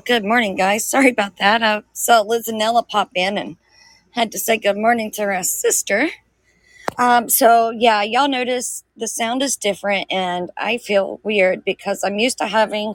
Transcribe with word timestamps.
Good 0.00 0.24
morning, 0.24 0.56
guys. 0.56 0.84
Sorry 0.88 1.10
about 1.10 1.36
that. 1.38 1.62
I 1.62 1.82
saw 1.92 2.22
Liz 2.22 2.48
and 2.48 2.58
Nella 2.58 2.82
pop 2.82 3.10
in 3.14 3.38
and 3.38 3.56
had 4.12 4.32
to 4.32 4.38
say 4.38 4.56
good 4.58 4.76
morning 4.76 5.10
to 5.12 5.22
her 5.22 5.42
sister. 5.42 6.08
Um, 6.98 7.28
so 7.28 7.70
yeah, 7.70 8.02
y'all 8.02 8.28
notice 8.28 8.84
the 8.96 9.08
sound 9.08 9.42
is 9.42 9.56
different, 9.56 10.12
and 10.12 10.50
I 10.56 10.78
feel 10.78 11.20
weird 11.22 11.64
because 11.64 12.04
I'm 12.04 12.18
used 12.18 12.38
to 12.38 12.46
having 12.46 12.94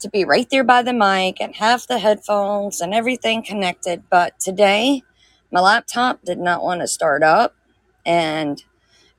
to 0.00 0.10
be 0.10 0.24
right 0.24 0.48
there 0.50 0.64
by 0.64 0.82
the 0.82 0.92
mic 0.92 1.40
and 1.40 1.56
have 1.56 1.86
the 1.86 1.98
headphones 1.98 2.80
and 2.80 2.94
everything 2.94 3.42
connected. 3.42 4.04
But 4.10 4.40
today, 4.40 5.02
my 5.52 5.60
laptop 5.60 6.22
did 6.24 6.38
not 6.38 6.62
want 6.62 6.80
to 6.82 6.88
start 6.88 7.22
up, 7.22 7.54
and 8.06 8.62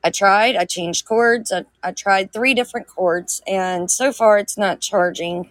I 0.04 0.10
tried. 0.10 0.56
I 0.56 0.66
changed 0.66 1.06
cords. 1.06 1.52
I, 1.52 1.64
I 1.82 1.92
tried 1.92 2.32
three 2.32 2.54
different 2.54 2.88
cords, 2.88 3.42
and 3.46 3.90
so 3.90 4.12
far 4.12 4.38
it's 4.38 4.58
not 4.58 4.80
charging 4.80 5.50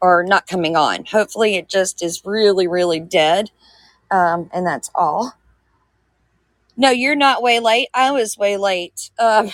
or 0.00 0.24
not 0.24 0.46
coming 0.46 0.76
on. 0.76 1.04
Hopefully, 1.06 1.56
it 1.56 1.68
just 1.68 2.02
is 2.02 2.24
really, 2.24 2.66
really 2.66 3.00
dead. 3.00 3.50
Um, 4.10 4.50
and 4.52 4.66
that's 4.66 4.90
all. 4.94 5.34
No, 6.76 6.90
you're 6.90 7.16
not 7.16 7.42
way 7.42 7.60
late. 7.60 7.88
I 7.94 8.10
was 8.10 8.38
way 8.38 8.56
late. 8.56 9.10
Um, 9.18 9.50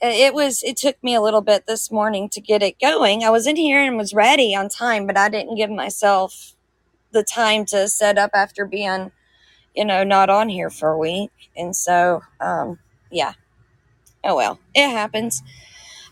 it 0.00 0.34
was, 0.34 0.62
it 0.62 0.76
took 0.76 1.02
me 1.02 1.14
a 1.14 1.20
little 1.22 1.42
bit 1.42 1.66
this 1.66 1.90
morning 1.90 2.28
to 2.30 2.40
get 2.40 2.62
it 2.62 2.80
going. 2.80 3.24
I 3.24 3.30
was 3.30 3.46
in 3.46 3.56
here 3.56 3.82
and 3.82 3.96
was 3.96 4.14
ready 4.14 4.54
on 4.54 4.68
time, 4.68 5.06
but 5.06 5.16
I 5.18 5.28
didn't 5.28 5.56
give 5.56 5.70
myself 5.70 6.54
the 7.12 7.24
time 7.24 7.64
to 7.66 7.88
set 7.88 8.18
up 8.18 8.30
after 8.34 8.66
being, 8.66 9.12
you 9.74 9.84
know, 9.84 10.04
not 10.04 10.30
on 10.30 10.48
here 10.48 10.70
for 10.70 10.90
a 10.90 10.98
week. 10.98 11.32
And 11.56 11.76
so, 11.76 12.22
um, 12.40 12.78
yeah. 13.10 13.34
Oh 14.24 14.36
well, 14.36 14.58
it 14.74 14.88
happens. 14.90 15.42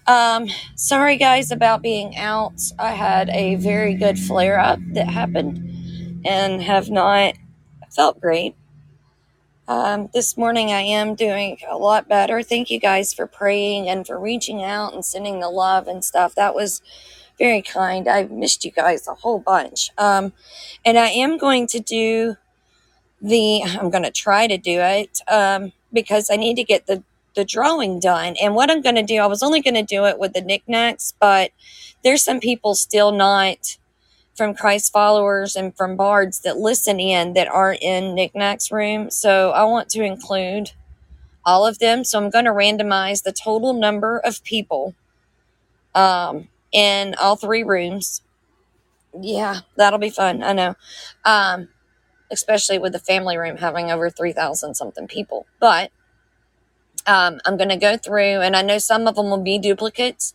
Um, 0.07 0.49
sorry 0.77 1.17
guys 1.17 1.51
about 1.51 1.83
being 1.83 2.17
out. 2.17 2.61
I 2.79 2.93
had 2.93 3.31
a 3.31 3.57
very 3.57 3.95
good 3.95 4.19
flare 4.19 4.59
up 4.59 4.81
that 4.95 5.09
happened 5.09 6.23
and 6.27 6.63
have 6.63 6.91
not 6.91 7.35
felt 7.91 8.21
great. 8.21 8.57
Um, 9.69 10.11
this 10.13 10.37
morning 10.37 10.73
I 10.73 10.81
am 10.81 11.15
doing 11.15 11.59
a 11.69 11.77
lot 11.77 12.09
better. 12.09 12.43
Thank 12.43 12.71
you 12.71 12.81
guys 12.81 13.15
for 13.15 13.27
praying 13.27 13.89
and 13.89 14.07
for 14.07 14.19
reaching 14.19 14.63
out 14.63 14.95
and 14.95 15.05
sending 15.05 15.41
the 15.41 15.49
love 15.51 15.87
and 15.87 16.05
stuff. 16.05 16.35
That 16.35 16.55
was 16.55 16.83
very 17.39 17.63
kind. 17.63 18.09
I 18.09 18.25
missed 18.25 18.65
you 18.65 18.73
guys 18.73 19.07
a 19.07 19.15
whole 19.15 19.39
bunch. 19.39 19.91
Um, 19.97 20.33
and 20.85 20.99
I 20.99 21.09
am 21.09 21.39
going 21.39 21.67
to 21.69 21.81
do 21.81 22.37
the, 23.23 23.63
I'm 23.65 23.91
going 23.91 24.05
to 24.05 24.11
try 24.11 24.47
to 24.47 24.59
do 24.59 24.81
it 24.81 25.21
um, 25.29 25.73
because 25.93 26.31
I 26.31 26.37
need 26.37 26.57
to 26.57 26.65
get 26.65 26.87
the 26.87 27.05
the 27.35 27.45
drawing 27.45 28.01
done. 28.01 28.35
And 28.43 28.55
what 28.55 28.71
I'm 28.71 28.83
going 28.83 28.97
to 28.97 29.03
do, 29.03 29.17
I 29.17 29.27
was 29.27 29.43
only 29.43 29.61
going 29.61 29.75
to 29.75 29.83
do 29.83 30.07
it 30.07 30.19
with 30.19 30.33
the 30.33 30.41
knickknacks, 30.41 31.13
but 31.21 31.53
there's 32.03 32.23
some 32.23 32.41
people 32.41 32.75
still 32.75 33.13
not 33.13 33.79
from 34.37 34.55
Christ 34.55 34.93
followers 34.93 35.57
and 35.57 35.77
from 35.77 35.97
bards 35.97 36.41
that 36.41 36.57
listen 36.57 36.99
in 36.99 37.35
that 37.35 37.49
aren't 37.49 37.83
in 37.83 38.15
knickknacks 38.15 38.73
room. 38.73 39.11
So 39.11 39.51
I 39.51 39.65
want 39.65 39.89
to 39.91 40.03
include 40.03 40.73
all 41.45 41.67
of 41.67 41.79
them. 41.79 42.05
So 42.05 42.19
I'm 42.19 42.31
going 42.31 42.45
to 42.47 42.53
randomize 42.53 43.23
the 43.23 43.33
total 43.33 43.73
number 43.73 44.19
of 44.19 44.43
people 44.45 44.95
um, 45.95 46.49
in 46.73 47.15
all 47.21 47.37
three 47.37 47.63
rooms. 47.63 48.23
Yeah, 49.19 49.61
that'll 49.77 49.99
be 49.99 50.11
fun. 50.11 50.43
I 50.43 50.53
know. 50.53 50.75
Um, 51.25 51.69
especially 52.31 52.79
with 52.79 52.93
the 52.93 52.99
family 52.99 53.37
room 53.37 53.57
having 53.57 53.91
over 53.91 54.09
3,000 54.09 54.75
something 54.75 55.07
people. 55.09 55.47
But 55.59 55.91
um, 57.07 57.41
I'm 57.45 57.57
going 57.57 57.71
to 57.71 57.77
go 57.77 57.97
through, 57.97 58.41
and 58.41 58.57
I 58.57 58.63
know 58.63 58.79
some 58.79 59.07
of 59.07 59.17
them 59.17 59.31
will 59.31 59.43
be 59.43 59.59
duplicates, 59.59 60.35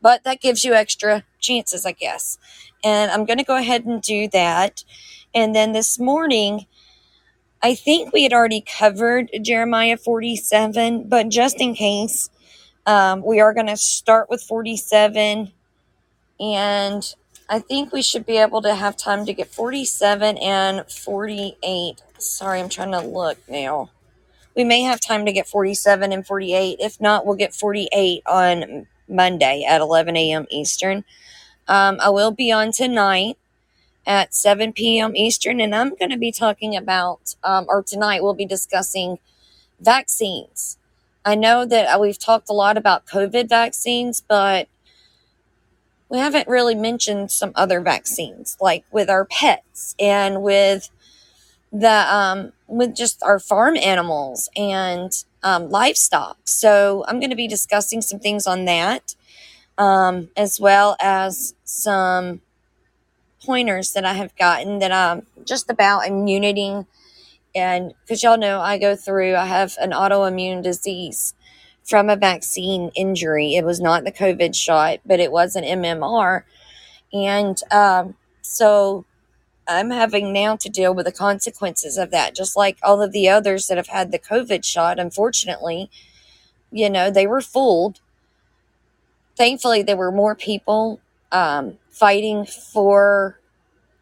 but 0.00 0.24
that 0.24 0.40
gives 0.40 0.64
you 0.64 0.74
extra 0.74 1.24
chances, 1.40 1.86
I 1.86 1.92
guess. 1.92 2.38
And 2.84 3.10
I'm 3.10 3.24
going 3.24 3.38
to 3.38 3.44
go 3.44 3.56
ahead 3.56 3.84
and 3.84 4.02
do 4.02 4.28
that. 4.28 4.84
And 5.34 5.54
then 5.54 5.72
this 5.72 5.98
morning, 5.98 6.66
I 7.62 7.74
think 7.74 8.12
we 8.12 8.24
had 8.24 8.32
already 8.32 8.60
covered 8.60 9.30
Jeremiah 9.42 9.96
47, 9.96 11.08
but 11.08 11.28
just 11.28 11.60
in 11.60 11.74
case, 11.74 12.28
um, 12.86 13.24
we 13.24 13.40
are 13.40 13.54
going 13.54 13.68
to 13.68 13.76
start 13.76 14.28
with 14.28 14.42
47. 14.42 15.52
And 16.40 17.14
I 17.48 17.58
think 17.60 17.92
we 17.92 18.02
should 18.02 18.26
be 18.26 18.38
able 18.38 18.62
to 18.62 18.74
have 18.74 18.96
time 18.96 19.24
to 19.26 19.32
get 19.32 19.48
47 19.48 20.38
and 20.38 20.90
48. 20.90 22.02
Sorry, 22.18 22.60
I'm 22.60 22.68
trying 22.68 22.92
to 22.92 23.00
look 23.00 23.38
now 23.48 23.90
we 24.54 24.64
may 24.64 24.82
have 24.82 25.00
time 25.00 25.26
to 25.26 25.32
get 25.32 25.48
47 25.48 26.12
and 26.12 26.26
48. 26.26 26.78
If 26.80 27.00
not, 27.00 27.26
we'll 27.26 27.36
get 27.36 27.54
48 27.54 28.22
on 28.26 28.86
Monday 29.08 29.64
at 29.68 29.80
11 29.80 30.16
a.m. 30.16 30.46
Eastern. 30.50 31.04
Um, 31.68 31.98
I 32.00 32.10
will 32.10 32.32
be 32.32 32.52
on 32.52 32.72
tonight 32.72 33.38
at 34.06 34.34
7 34.34 34.72
p.m. 34.72 35.14
Eastern, 35.16 35.60
and 35.60 35.74
I'm 35.74 35.94
going 35.94 36.10
to 36.10 36.18
be 36.18 36.32
talking 36.32 36.76
about, 36.76 37.34
um, 37.44 37.66
or 37.68 37.82
tonight 37.82 38.22
we'll 38.22 38.34
be 38.34 38.46
discussing 38.46 39.18
vaccines. 39.80 40.78
I 41.24 41.34
know 41.36 41.64
that 41.64 42.00
we've 42.00 42.18
talked 42.18 42.50
a 42.50 42.54
lot 42.54 42.76
about 42.76 43.06
COVID 43.06 43.48
vaccines, 43.48 44.22
but 44.26 44.68
we 46.08 46.18
haven't 46.18 46.48
really 46.48 46.74
mentioned 46.74 47.30
some 47.30 47.52
other 47.54 47.80
vaccines, 47.80 48.56
like 48.60 48.84
with 48.90 49.08
our 49.08 49.24
pets 49.24 49.94
and 49.98 50.42
with 50.42 50.90
the 51.72 52.14
um, 52.14 52.52
with 52.66 52.94
just 52.94 53.22
our 53.22 53.38
farm 53.38 53.76
animals 53.76 54.48
and 54.56 55.10
um, 55.42 55.70
livestock. 55.70 56.38
So 56.44 57.04
I'm 57.08 57.18
going 57.18 57.30
to 57.30 57.36
be 57.36 57.48
discussing 57.48 58.02
some 58.02 58.20
things 58.20 58.46
on 58.46 58.66
that, 58.66 59.14
um, 59.78 60.30
as 60.36 60.60
well 60.60 60.96
as 61.00 61.54
some 61.64 62.42
pointers 63.44 63.92
that 63.92 64.04
I 64.04 64.14
have 64.14 64.36
gotten 64.36 64.78
that 64.78 64.92
I'm 64.92 65.26
just 65.44 65.70
about 65.70 66.06
immunity. 66.06 66.86
And 67.54 67.94
because 68.02 68.22
y'all 68.22 68.38
know, 68.38 68.60
I 68.60 68.78
go 68.78 68.94
through, 68.94 69.34
I 69.34 69.46
have 69.46 69.74
an 69.80 69.90
autoimmune 69.90 70.62
disease 70.62 71.34
from 71.84 72.08
a 72.08 72.16
vaccine 72.16 72.90
injury. 72.94 73.56
It 73.56 73.64
was 73.64 73.80
not 73.80 74.04
the 74.04 74.12
COVID 74.12 74.54
shot, 74.54 75.00
but 75.04 75.20
it 75.20 75.32
was 75.32 75.56
an 75.56 75.64
MMR. 75.64 76.44
And 77.12 77.58
um, 77.70 78.14
so 78.42 79.04
I'm 79.68 79.90
having 79.90 80.32
now 80.32 80.56
to 80.56 80.68
deal 80.68 80.94
with 80.94 81.06
the 81.06 81.12
consequences 81.12 81.96
of 81.96 82.10
that, 82.10 82.34
just 82.34 82.56
like 82.56 82.78
all 82.82 83.00
of 83.00 83.12
the 83.12 83.28
others 83.28 83.66
that 83.66 83.76
have 83.76 83.88
had 83.88 84.10
the 84.10 84.18
COVID 84.18 84.64
shot. 84.64 84.98
Unfortunately, 84.98 85.90
you 86.70 86.90
know, 86.90 87.10
they 87.10 87.26
were 87.26 87.40
fooled. 87.40 88.00
Thankfully, 89.36 89.82
there 89.82 89.96
were 89.96 90.12
more 90.12 90.34
people 90.34 91.00
um, 91.30 91.78
fighting 91.90 92.44
for 92.44 93.38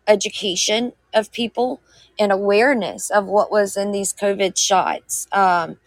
education 0.06 0.92
of 1.14 1.32
people 1.32 1.80
and 2.18 2.32
awareness 2.32 3.10
of 3.10 3.26
what 3.26 3.50
was 3.50 3.76
in 3.76 3.92
these 3.92 4.12
COVID 4.12 4.58
shots. 4.58 5.26
Um, 5.32 5.78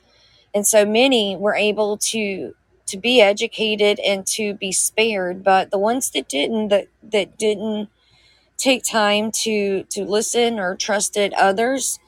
and 0.54 0.66
so 0.68 0.86
many 0.86 1.36
were 1.36 1.56
able 1.56 1.98
to 1.98 2.56
to 2.86 2.98
be 2.98 3.22
educated 3.22 4.00
and 4.00 4.28
to 4.28 4.54
be 4.54 4.72
spared 4.72 5.44
but 5.44 5.72
the 5.72 5.80
ones 5.80 6.12
that 6.12 6.28
didn't 6.28 6.68
that, 6.68 6.88
that 7.02 7.38
didn't 7.38 7.90
take 8.64 8.84
time 8.84 9.32
to 9.32 9.84
to 9.86 10.06
listen 10.06 10.60
or 10.60 10.76
trusted 10.76 11.34
others 11.34 12.00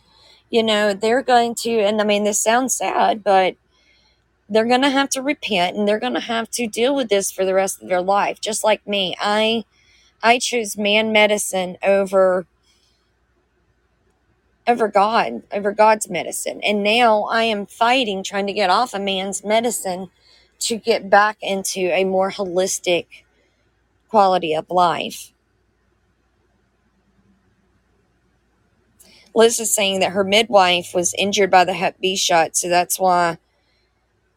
you 0.50 0.64
know 0.64 0.94
they're 0.94 1.24
going 1.24 1.54
to 1.56 1.80
and 1.82 2.00
i 2.02 2.04
mean 2.04 2.24
this 2.24 2.40
sounds 2.40 2.76
sad 2.76 3.24
but 3.24 3.56
they're 4.50 4.68
going 4.68 4.82
to 4.82 4.90
have 4.90 5.10
to 5.10 5.22
repent 5.22 5.76
and 5.76 5.88
they're 5.88 6.00
going 6.00 6.14
to 6.14 6.20
have 6.20 6.50
to 6.52 6.68
deal 6.68 6.96
with 6.96 7.10
this 7.10 7.32
for 7.32 7.46
the 7.46 7.54
rest 7.54 7.82
of 7.82 7.90
their 7.90 8.02
life. 8.02 8.40
Just 8.42 8.64
like 8.64 8.86
me 8.88 9.16
i 9.20 9.64
i 10.22 10.40
choose 10.40 10.78
man 10.78 11.12
medicine 11.12 11.78
over 11.84 12.46
over 14.68 14.88
god 14.88 15.44
over 15.52 15.72
god's 15.72 16.10
medicine. 16.10 16.62
And 16.62 16.84
now 16.84 17.24
i 17.24 17.44
am 17.44 17.66
fighting 17.66 18.24
trying 18.24 18.48
to 18.48 18.54
get 18.54 18.70
off 18.70 18.94
a 18.94 19.00
man's 19.00 19.44
medicine 19.44 20.10
to 20.60 20.78
get 20.78 21.10
back 21.10 21.38
into 21.42 21.92
a 21.94 22.06
more 22.06 22.32
holistic 22.32 23.08
quality 24.10 24.56
of 24.56 24.70
life 24.70 25.34
Liz 29.36 29.60
is 29.60 29.76
saying 29.76 30.00
that 30.00 30.14
her 30.14 30.24
midwife 30.24 30.94
was 30.96 31.14
injured 31.18 31.52
by 31.52 31.66
the 31.66 31.74
Hep 31.74 32.00
B 32.00 32.16
shot, 32.16 32.56
so 32.56 32.70
that's 32.70 32.98
why 32.98 33.38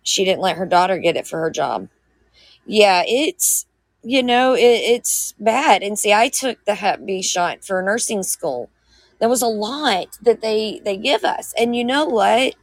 she 0.02 0.24
didn't 0.24 0.42
let 0.42 0.56
her 0.56 0.66
daughter 0.66 0.98
get 0.98 1.16
it 1.16 1.26
for 1.26 1.38
her 1.40 1.50
job. 1.50 1.88
Yeah, 2.66 3.04
it's 3.06 3.66
you 4.02 4.22
know 4.22 4.54
it, 4.54 4.60
it's 4.60 5.34
bad. 5.38 5.82
And 5.82 5.98
see, 5.98 6.12
I 6.12 6.28
took 6.28 6.64
the 6.64 6.74
Hep 6.74 7.06
B 7.06 7.22
shot 7.22 7.64
for 7.64 7.80
nursing 7.80 8.24
school. 8.24 8.70
There 9.20 9.28
was 9.28 9.42
a 9.42 9.46
lot 9.46 10.18
that 10.22 10.40
they 10.40 10.80
they 10.84 10.96
give 10.96 11.24
us, 11.24 11.54
and 11.56 11.76
you 11.76 11.84
know 11.84 12.04
what? 12.04 12.54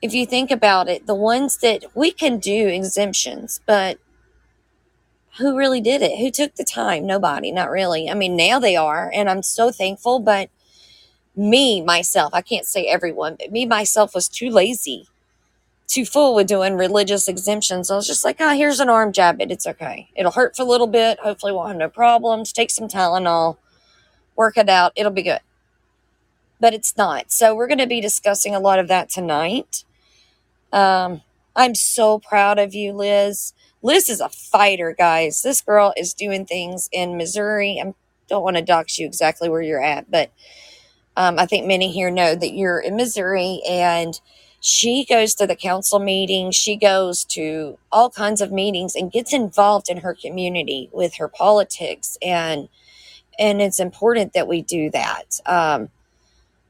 If 0.00 0.14
you 0.14 0.26
think 0.26 0.50
about 0.50 0.88
it, 0.88 1.06
the 1.06 1.14
ones 1.14 1.56
that 1.58 1.84
we 1.94 2.10
can 2.12 2.38
do 2.38 2.68
exemptions, 2.68 3.60
but 3.66 3.98
who 5.38 5.56
really 5.56 5.80
did 5.80 6.02
it? 6.02 6.18
Who 6.18 6.30
took 6.30 6.54
the 6.54 6.64
time? 6.64 7.06
Nobody, 7.06 7.50
not 7.50 7.70
really. 7.70 8.08
I 8.08 8.14
mean, 8.14 8.36
now 8.36 8.60
they 8.60 8.76
are, 8.76 9.10
and 9.12 9.28
I'm 9.28 9.42
so 9.42 9.72
thankful, 9.72 10.20
but 10.20 10.50
me 11.36 11.82
myself 11.82 12.32
i 12.34 12.42
can't 12.42 12.66
say 12.66 12.86
everyone 12.86 13.36
but 13.38 13.52
me 13.52 13.66
myself 13.66 14.14
was 14.14 14.28
too 14.28 14.50
lazy 14.50 15.08
too 15.86 16.04
full 16.06 16.34
with 16.34 16.46
doing 16.46 16.74
religious 16.74 17.28
exemptions 17.28 17.90
i 17.90 17.96
was 17.96 18.06
just 18.06 18.24
like 18.24 18.36
oh 18.40 18.54
here's 18.54 18.80
an 18.80 18.88
arm 18.88 19.12
jab 19.12 19.40
it 19.40 19.50
it's 19.50 19.66
okay 19.66 20.08
it'll 20.16 20.32
hurt 20.32 20.56
for 20.56 20.62
a 20.62 20.66
little 20.66 20.86
bit 20.86 21.18
hopefully 21.20 21.52
won't 21.52 21.68
have 21.68 21.76
no 21.76 21.88
problems 21.88 22.52
take 22.52 22.70
some 22.70 22.88
tylenol 22.88 23.56
work 24.36 24.56
it 24.56 24.68
out. 24.68 24.92
It'll 24.96 25.12
be 25.12 25.22
good. 25.22 25.40
But 26.60 26.74
it's 26.74 26.96
not. 26.96 27.30
So 27.32 27.54
we're 27.54 27.66
going 27.66 27.78
to 27.78 27.86
be 27.86 28.00
discussing 28.00 28.54
a 28.54 28.60
lot 28.60 28.78
of 28.78 28.88
that 28.88 29.10
tonight. 29.10 29.84
Um, 30.72 31.22
I'm 31.54 31.74
so 31.74 32.18
proud 32.18 32.58
of 32.58 32.74
you, 32.74 32.92
Liz. 32.92 33.52
Liz 33.82 34.08
is 34.08 34.20
a 34.20 34.28
fighter, 34.28 34.94
guys. 34.96 35.42
This 35.42 35.60
girl 35.60 35.92
is 35.96 36.14
doing 36.14 36.46
things 36.46 36.88
in 36.92 37.16
Missouri. 37.16 37.80
I 37.84 37.94
don't 38.28 38.42
want 38.42 38.56
to 38.56 38.62
dox 38.62 38.98
you 38.98 39.06
exactly 39.06 39.48
where 39.48 39.62
you're 39.62 39.82
at, 39.82 40.10
but 40.10 40.32
um, 41.16 41.38
I 41.38 41.46
think 41.46 41.66
many 41.66 41.90
here 41.90 42.10
know 42.10 42.34
that 42.34 42.54
you're 42.54 42.80
in 42.80 42.96
Missouri 42.96 43.60
and 43.68 44.20
she 44.60 45.04
goes 45.04 45.34
to 45.34 45.46
the 45.46 45.56
council 45.56 45.98
meetings. 45.98 46.56
She 46.56 46.76
goes 46.76 47.24
to 47.26 47.78
all 47.92 48.10
kinds 48.10 48.40
of 48.40 48.50
meetings 48.50 48.94
and 48.94 49.12
gets 49.12 49.32
involved 49.32 49.88
in 49.88 49.98
her 49.98 50.14
community 50.14 50.88
with 50.92 51.16
her 51.16 51.28
politics. 51.28 52.16
And, 52.22 52.68
and 53.38 53.60
it's 53.60 53.78
important 53.78 54.32
that 54.32 54.48
we 54.48 54.62
do 54.62 54.90
that. 54.90 55.40
Um, 55.46 55.90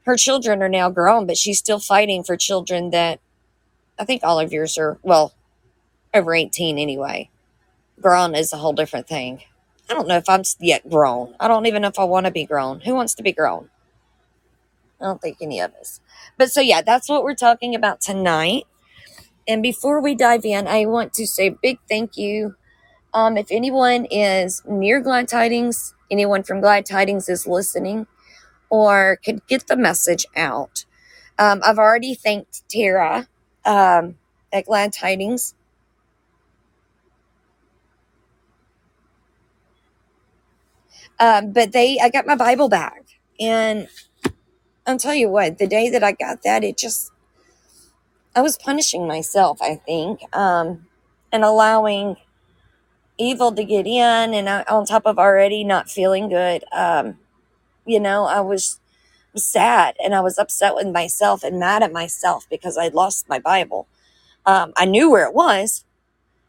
her 0.05 0.17
children 0.17 0.61
are 0.61 0.69
now 0.69 0.89
grown, 0.89 1.25
but 1.25 1.37
she's 1.37 1.57
still 1.57 1.79
fighting 1.79 2.23
for 2.23 2.37
children 2.37 2.91
that 2.91 3.19
I 3.97 4.05
think 4.05 4.23
all 4.23 4.39
of 4.39 4.51
yours 4.53 4.77
are, 4.77 4.99
well, 5.01 5.33
over 6.13 6.35
18 6.35 6.77
anyway. 6.77 7.29
Grown 8.01 8.35
is 8.35 8.53
a 8.53 8.57
whole 8.57 8.73
different 8.73 9.07
thing. 9.07 9.43
I 9.89 9.93
don't 9.93 10.07
know 10.07 10.17
if 10.17 10.27
I'm 10.27 10.43
yet 10.59 10.89
grown. 10.89 11.35
I 11.39 11.47
don't 11.47 11.65
even 11.65 11.81
know 11.81 11.87
if 11.87 11.99
I 11.99 12.03
want 12.03 12.25
to 12.25 12.31
be 12.31 12.45
grown. 12.45 12.81
Who 12.81 12.93
wants 12.93 13.15
to 13.15 13.23
be 13.23 13.31
grown? 13.31 13.69
I 15.01 15.05
don't 15.05 15.21
think 15.21 15.37
any 15.41 15.59
of 15.59 15.73
us. 15.75 16.01
But 16.37 16.51
so, 16.51 16.61
yeah, 16.61 16.81
that's 16.81 17.09
what 17.09 17.23
we're 17.23 17.35
talking 17.35 17.75
about 17.75 18.01
tonight. 18.01 18.65
And 19.47 19.63
before 19.63 20.01
we 20.01 20.15
dive 20.15 20.45
in, 20.45 20.67
I 20.67 20.85
want 20.85 21.13
to 21.13 21.27
say 21.27 21.47
a 21.47 21.51
big 21.51 21.79
thank 21.89 22.17
you. 22.17 22.55
Um, 23.13 23.37
if 23.37 23.47
anyone 23.51 24.05
is 24.05 24.61
near 24.67 25.01
Glad 25.01 25.27
Tidings, 25.27 25.93
anyone 26.11 26.43
from 26.43 26.61
Glad 26.61 26.85
Tidings 26.85 27.29
is 27.29 27.47
listening 27.47 28.07
or 28.69 29.19
could 29.23 29.45
get 29.47 29.67
the 29.67 29.77
message 29.77 30.25
out, 30.35 30.85
um, 31.39 31.61
I've 31.65 31.79
already 31.79 32.15
thanked 32.15 32.67
Tara 32.69 33.27
um, 33.65 34.17
at 34.53 34.65
Glad 34.65 34.93
Tidings. 34.93 35.55
Um, 41.19 41.53
but 41.53 41.71
they, 41.71 41.99
I 41.99 42.09
got 42.09 42.27
my 42.27 42.35
Bible 42.35 42.69
back, 42.69 43.03
and 43.39 43.87
I'll 44.87 44.97
tell 44.97 45.15
you 45.15 45.29
what, 45.29 45.57
the 45.57 45.67
day 45.67 45.89
that 45.89 46.03
I 46.03 46.11
got 46.11 46.43
that, 46.43 46.63
it 46.63 46.77
just, 46.77 47.11
I 48.35 48.41
was 48.41 48.57
punishing 48.57 49.07
myself, 49.07 49.59
I 49.61 49.75
think, 49.75 50.21
um, 50.35 50.87
and 51.31 51.43
allowing 51.43 52.17
evil 53.17 53.51
to 53.53 53.63
get 53.63 53.87
in, 53.87 54.33
and 54.33 54.49
I, 54.49 54.63
on 54.63 54.85
top 54.85 55.05
of 55.05 55.17
already 55.17 55.63
not 55.63 55.89
feeling 55.89 56.29
good. 56.29 56.63
Um, 56.71 57.17
you 57.85 57.99
know, 57.99 58.25
I 58.25 58.41
was 58.41 58.79
sad 59.35 59.95
and 60.03 60.15
I 60.15 60.21
was 60.21 60.37
upset 60.37 60.75
with 60.75 60.87
myself 60.87 61.43
and 61.43 61.59
mad 61.59 61.83
at 61.83 61.91
myself 61.91 62.45
because 62.49 62.77
I'd 62.77 62.93
lost 62.93 63.27
my 63.29 63.39
Bible. 63.39 63.87
Um, 64.45 64.73
I 64.77 64.85
knew 64.85 65.09
where 65.09 65.27
it 65.27 65.33
was. 65.33 65.83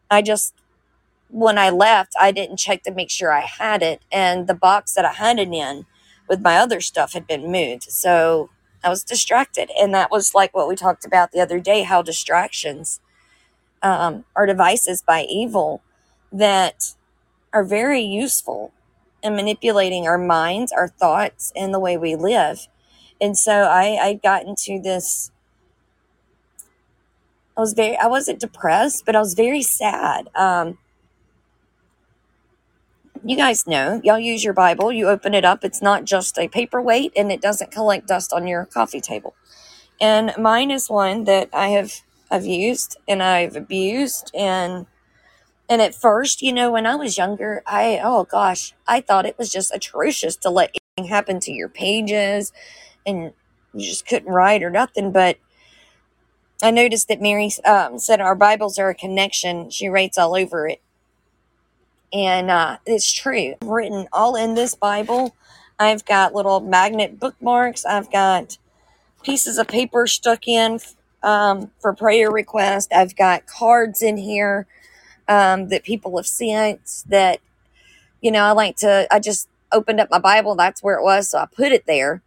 I 0.09 0.21
just, 0.21 0.53
when 1.29 1.57
I 1.57 1.69
left, 1.69 2.13
I 2.19 2.31
didn't 2.31 2.57
check 2.57 2.83
to 2.83 2.91
make 2.91 3.09
sure 3.09 3.31
I 3.31 3.41
had 3.41 3.83
it. 3.83 4.01
And 4.11 4.47
the 4.47 4.53
box 4.53 4.93
that 4.93 5.05
I 5.05 5.13
had 5.13 5.39
it 5.39 5.51
in 5.51 5.85
with 6.27 6.41
my 6.41 6.57
other 6.57 6.81
stuff 6.81 7.13
had 7.13 7.27
been 7.27 7.51
moved. 7.51 7.83
So 7.83 8.49
I 8.83 8.89
was 8.89 9.03
distracted. 9.03 9.69
And 9.79 9.93
that 9.93 10.11
was 10.11 10.33
like 10.33 10.55
what 10.55 10.67
we 10.67 10.75
talked 10.75 11.05
about 11.05 11.31
the 11.31 11.41
other 11.41 11.59
day 11.59 11.83
how 11.83 12.01
distractions 12.01 12.99
um, 13.81 14.25
are 14.35 14.45
devices 14.45 15.01
by 15.01 15.23
evil 15.23 15.81
that 16.31 16.93
are 17.53 17.63
very 17.63 18.01
useful 18.01 18.71
in 19.23 19.35
manipulating 19.35 20.07
our 20.07 20.17
minds, 20.17 20.71
our 20.71 20.87
thoughts, 20.87 21.51
and 21.55 21.73
the 21.73 21.79
way 21.79 21.97
we 21.97 22.15
live. 22.15 22.67
And 23.19 23.37
so 23.37 23.63
I, 23.63 23.97
I 24.01 24.13
got 24.13 24.45
into 24.45 24.79
this. 24.81 25.31
I 27.55 27.61
was 27.61 27.73
very, 27.73 27.97
I 27.97 28.07
wasn't 28.07 28.39
depressed, 28.39 29.05
but 29.05 29.15
I 29.15 29.19
was 29.19 29.33
very 29.33 29.63
sad. 29.63 30.29
Um, 30.35 30.77
you 33.27 33.35
guys 33.35 33.67
know, 33.67 33.99
y'all 34.05 34.17
use 34.17 34.41
your 34.41 34.53
Bible, 34.53 34.89
you 34.89 35.09
open 35.09 35.33
it 35.33 35.43
up, 35.43 35.65
it's 35.65 35.81
not 35.81 36.05
just 36.05 36.37
a 36.37 36.47
paperweight 36.47 37.11
and 37.17 37.29
it 37.29 37.41
doesn't 37.41 37.71
collect 37.71 38.07
dust 38.07 38.31
on 38.31 38.47
your 38.47 38.65
coffee 38.65 39.01
table. 39.01 39.35
And 39.99 40.33
mine 40.37 40.71
is 40.71 40.89
one 40.89 41.25
that 41.25 41.49
I 41.51 41.69
have 41.69 41.91
I've 42.31 42.45
used 42.45 42.97
and 43.07 43.21
I've 43.21 43.55
abused 43.57 44.31
and 44.33 44.85
and 45.69 45.81
at 45.81 45.93
first, 45.93 46.41
you 46.41 46.53
know, 46.53 46.71
when 46.71 46.85
I 46.85 46.95
was 46.95 47.17
younger, 47.17 47.63
I 47.67 47.99
oh 48.01 48.23
gosh, 48.23 48.73
I 48.87 49.01
thought 49.01 49.25
it 49.25 49.37
was 49.37 49.51
just 49.51 49.75
atrocious 49.75 50.37
to 50.37 50.49
let 50.49 50.73
anything 50.97 51.11
happen 51.11 51.41
to 51.41 51.51
your 51.51 51.69
pages 51.69 52.53
and 53.05 53.33
you 53.73 53.89
just 53.89 54.07
couldn't 54.07 54.31
write 54.31 54.63
or 54.63 54.69
nothing, 54.69 55.11
but 55.11 55.37
I 56.63 56.71
noticed 56.71 57.09
that 57.09 57.21
Mary 57.21 57.51
um, 57.65 57.99
said 57.99 58.21
our 58.21 58.35
Bibles 58.35 58.79
are 58.79 58.89
a 58.89 58.95
connection. 58.95 59.69
She 59.69 59.89
writes 59.89 60.17
all 60.17 60.35
over 60.35 60.67
it. 60.67 60.81
And 62.13 62.49
uh, 62.49 62.77
it's 62.85 63.11
true. 63.11 63.55
Written 63.63 64.07
all 64.13 64.35
in 64.35 64.55
this 64.55 64.75
Bible. 64.75 65.35
I've 65.79 66.05
got 66.05 66.33
little 66.33 66.59
magnet 66.59 67.19
bookmarks. 67.19 67.85
I've 67.85 68.11
got 68.11 68.57
pieces 69.23 69.57
of 69.57 69.67
paper 69.67 70.07
stuck 70.07 70.47
in 70.47 70.79
um, 71.21 71.71
for 71.79 71.93
prayer 71.93 72.31
requests. 72.31 72.87
I've 72.91 73.15
got 73.15 73.45
cards 73.45 74.01
in 74.01 74.17
here 74.17 74.67
um, 75.27 75.69
that 75.69 75.83
people 75.83 76.17
have 76.17 76.27
sent 76.27 77.03
that, 77.09 77.39
you 78.21 78.31
know, 78.31 78.43
I 78.43 78.51
like 78.51 78.77
to, 78.77 79.07
I 79.11 79.19
just 79.19 79.49
opened 79.71 79.99
up 79.99 80.09
my 80.09 80.19
Bible. 80.19 80.55
That's 80.55 80.81
where 80.81 80.97
it 80.97 81.03
was. 81.03 81.29
So 81.29 81.39
I 81.39 81.45
put 81.45 81.71
it 81.71 81.85
there. 81.85 82.21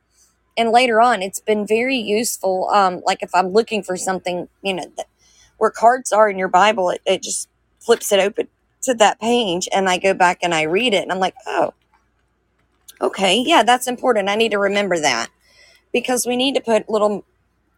And 0.56 0.70
later 0.70 1.00
on, 1.00 1.22
it's 1.22 1.40
been 1.40 1.66
very 1.66 1.96
useful. 1.96 2.68
Um, 2.68 3.02
like 3.06 3.22
if 3.22 3.34
I'm 3.34 3.48
looking 3.48 3.82
for 3.82 3.96
something, 3.96 4.48
you 4.62 4.74
know, 4.74 4.84
that, 4.96 5.06
where 5.56 5.70
cards 5.70 6.12
are 6.12 6.28
in 6.28 6.38
your 6.38 6.48
Bible, 6.48 6.90
it, 6.90 7.00
it 7.06 7.22
just 7.22 7.48
flips 7.78 8.12
it 8.12 8.20
open 8.20 8.48
to 8.82 8.94
that 8.94 9.20
page 9.20 9.68
and 9.72 9.88
I 9.88 9.98
go 9.98 10.14
back 10.14 10.38
and 10.42 10.54
I 10.54 10.62
read 10.62 10.94
it 10.94 11.02
and 11.02 11.12
I'm 11.12 11.18
like, 11.18 11.34
oh, 11.46 11.74
okay, 13.00 13.42
yeah, 13.44 13.62
that's 13.62 13.86
important. 13.86 14.28
I 14.28 14.36
need 14.36 14.52
to 14.52 14.58
remember 14.58 14.98
that 14.98 15.28
because 15.92 16.26
we 16.26 16.36
need 16.36 16.54
to 16.54 16.60
put 16.60 16.88
little 16.88 17.24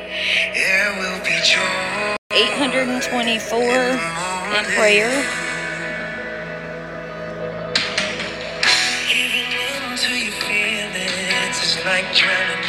There 0.56 0.88
will 1.04 1.20
be 1.20 1.36
joy. 1.44 2.16
828 2.32 3.04
24 3.12 3.60
in 3.60 4.64
prayer. 4.80 5.12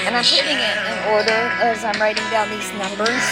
And 0.02 0.16
I'm 0.16 0.24
putting 0.24 0.58
it 0.58 0.78
in 0.82 0.98
order 1.14 1.46
as 1.62 1.84
I'm 1.84 2.00
writing 2.00 2.24
down 2.34 2.50
these 2.50 2.72
numbers. 2.74 3.22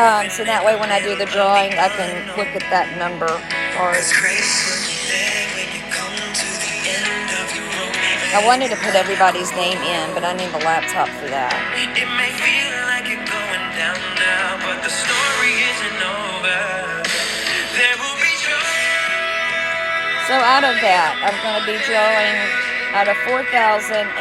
Um, 0.00 0.30
so 0.30 0.44
that 0.44 0.64
way 0.64 0.80
when 0.80 0.90
I 0.90 1.00
do 1.04 1.14
the 1.16 1.26
drawing, 1.26 1.72
I 1.76 1.88
can 1.92 2.26
look 2.38 2.48
at 2.56 2.64
that 2.72 2.96
number. 2.96 3.28
Or 3.76 3.92
I 8.30 8.46
wanted 8.46 8.70
to 8.70 8.78
put 8.78 8.94
everybody's 8.94 9.50
name 9.58 9.74
in, 9.74 10.14
but 10.14 10.22
I 10.22 10.30
need 10.38 10.54
the 10.54 10.62
laptop 10.62 11.10
for 11.18 11.26
that. 11.34 11.50
It 11.98 12.06
may 12.14 12.30
feel 12.38 12.70
like 12.86 13.10
you're 13.10 13.26
going 13.26 13.66
down 13.74 13.98
now, 14.22 14.54
but 14.62 14.86
the 14.86 14.92
story 14.94 15.54
isn't 15.66 15.98
over. 15.98 17.02
There 17.74 17.96
will 17.98 18.14
be 18.22 18.30
So 20.30 20.38
out 20.38 20.62
of 20.62 20.78
that, 20.78 21.18
I'm 21.26 21.34
going 21.42 21.58
to 21.58 21.66
be 21.66 21.74
drawing 21.90 22.38
out 22.94 23.10
of 23.10 23.18
4,834 23.26 24.14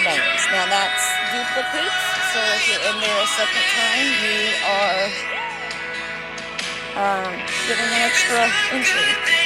names. 0.00 0.40
Now 0.48 0.64
that's 0.64 1.04
duplicates, 1.36 2.00
so 2.32 2.40
if 2.56 2.64
you're 2.64 2.80
in 2.80 2.96
there 3.04 3.20
a 3.20 3.28
second 3.36 3.64
time, 3.76 4.08
you 4.24 4.40
are 4.72 5.04
um, 6.96 7.32
getting 7.68 7.92
an 7.92 8.08
extra 8.08 8.40
entry. 8.72 9.45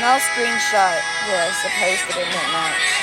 And 0.00 0.08
I'll 0.08 0.18
screenshot 0.18 0.96
this 1.28 1.62
and 1.62 1.72
post 1.76 2.08
it 2.08 2.24
in 2.24 2.30
that 2.32 2.48
Actually, 2.56 2.99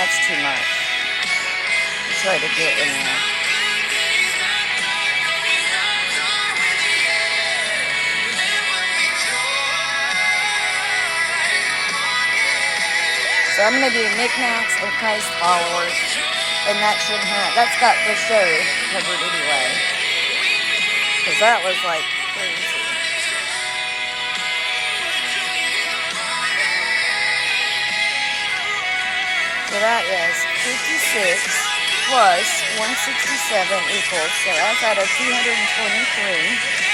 That's 0.00 0.16
too 0.26 0.40
much. 0.40 0.68
Try 2.24 2.38
to 2.40 2.50
get 2.56 2.72
in 2.80 2.88
there. 2.88 3.20
So 13.52 13.60
I'm 13.60 13.76
to 13.76 13.92
do 13.92 14.08
knickknacks 14.16 14.72
and 14.80 14.88
Christ 14.96 15.28
followers. 15.36 15.92
And 16.64 16.80
that 16.80 16.96
should 17.04 17.20
have, 17.20 17.52
that's 17.52 17.76
got 17.76 17.92
the 18.08 18.16
show 18.16 18.48
covered 18.96 19.20
anyway. 19.20 19.68
Because 21.20 21.38
that 21.44 21.60
was 21.60 21.76
like 21.84 22.19
So 29.70 29.78
that 29.78 30.02
is 30.02 30.34
56 30.66 31.46
plus 32.10 32.42
167 32.82 33.70
equals, 33.94 34.34
so 34.42 34.50
that's 34.50 34.82
out 34.82 34.98
of 34.98 35.06
223. 35.06 36.89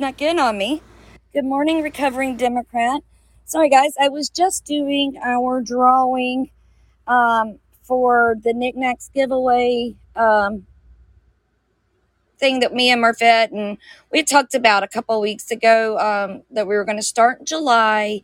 Snuck 0.00 0.22
in 0.22 0.38
on 0.38 0.56
me. 0.56 0.80
Good 1.34 1.44
morning, 1.44 1.82
recovering 1.82 2.38
Democrat. 2.38 3.02
Sorry, 3.44 3.68
guys. 3.68 3.92
I 4.00 4.08
was 4.08 4.30
just 4.30 4.64
doing 4.64 5.18
our 5.22 5.60
drawing 5.60 6.48
um, 7.06 7.58
for 7.82 8.34
the 8.42 8.54
knickknacks 8.54 9.10
giveaway 9.14 9.94
um, 10.16 10.64
thing 12.38 12.60
that 12.60 12.72
me 12.72 12.90
and 12.90 13.02
Murphet 13.02 13.52
and 13.52 13.76
we 14.10 14.22
talked 14.22 14.54
about 14.54 14.82
a 14.82 14.88
couple 14.88 15.20
weeks 15.20 15.50
ago 15.50 15.98
um, 15.98 16.44
that 16.50 16.66
we 16.66 16.76
were 16.76 16.86
going 16.86 16.96
to 16.96 17.02
start 17.02 17.40
in 17.40 17.44
July. 17.44 18.22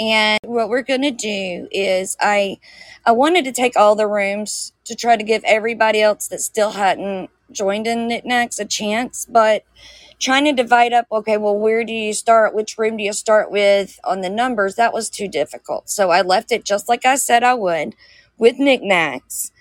And 0.00 0.40
what 0.42 0.68
we're 0.68 0.82
going 0.82 1.02
to 1.02 1.12
do 1.12 1.68
is 1.70 2.16
I 2.20 2.58
I 3.06 3.12
wanted 3.12 3.44
to 3.44 3.52
take 3.52 3.76
all 3.76 3.94
the 3.94 4.08
rooms 4.08 4.72
to 4.86 4.96
try 4.96 5.16
to 5.16 5.22
give 5.22 5.44
everybody 5.44 6.02
else 6.02 6.26
that 6.26 6.40
still 6.40 6.72
hadn't 6.72 7.30
joined 7.52 7.86
in 7.86 8.08
knickknacks 8.08 8.58
a 8.58 8.64
chance, 8.64 9.24
but 9.24 9.62
trying 10.22 10.46
to 10.46 10.52
divide 10.54 10.94
up 10.94 11.06
okay 11.12 11.38
well 11.38 11.58
where 11.58 11.84
do 11.84 11.92
you 11.94 12.14
start? 12.14 12.54
Which 12.54 12.78
room 12.78 12.98
do 12.98 13.04
you 13.04 13.14
start 13.14 13.52
with 13.52 14.00
on 14.04 14.22
the 14.22 14.30
numbers? 14.30 14.76
That 14.76 14.94
was 14.94 15.10
too 15.10 15.28
difficult. 15.28 15.90
So 15.90 16.10
i 16.10 16.22
left 16.22 16.52
it 16.52 16.64
just 16.64 16.88
like 16.88 17.06
i 17.06 17.16
said 17.16 17.44
i 17.44 17.54
would 17.54 17.96
with 18.38 18.58
knickknacks. 18.58 19.52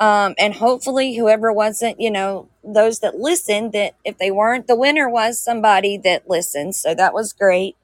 Um, 0.00 0.34
and 0.38 0.54
hopefully 0.54 1.16
whoever 1.16 1.52
wasn't 1.52 2.00
you 2.00 2.10
know 2.10 2.48
those 2.64 3.00
that 3.00 3.16
listened 3.20 3.72
that 3.72 3.94
if 4.04 4.18
they 4.18 4.30
weren't 4.30 4.66
the 4.68 4.76
winner 4.76 5.08
was 5.08 5.40
somebody 5.42 5.98
that 5.98 6.28
listened. 6.30 6.76
So 6.76 6.94
that 6.94 7.14
was 7.14 7.32
great. 7.32 7.76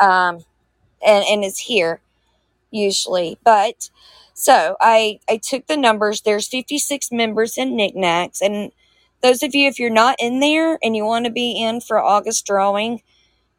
Um, 0.00 0.44
and, 1.06 1.24
and 1.28 1.44
is 1.44 1.58
here 1.60 2.00
usually. 2.70 3.38
But 3.44 3.90
so 4.34 4.76
i 4.80 5.20
i 5.28 5.38
took 5.38 5.66
the 5.66 5.76
numbers. 5.76 6.22
There's 6.22 6.48
56 6.48 7.12
members 7.12 7.58
in 7.58 7.76
knickknacks. 7.76 8.42
And 8.42 8.72
those 9.24 9.42
of 9.42 9.52
you 9.54 9.66
if 9.66 9.78
you're 9.78 9.88
not 9.88 10.14
in 10.18 10.40
there 10.40 10.78
and 10.82 10.94
you 10.94 11.02
want 11.04 11.24
to 11.24 11.32
be 11.32 11.52
in 11.52 11.80
for 11.80 11.98
august 11.98 12.44
drawing 12.46 13.00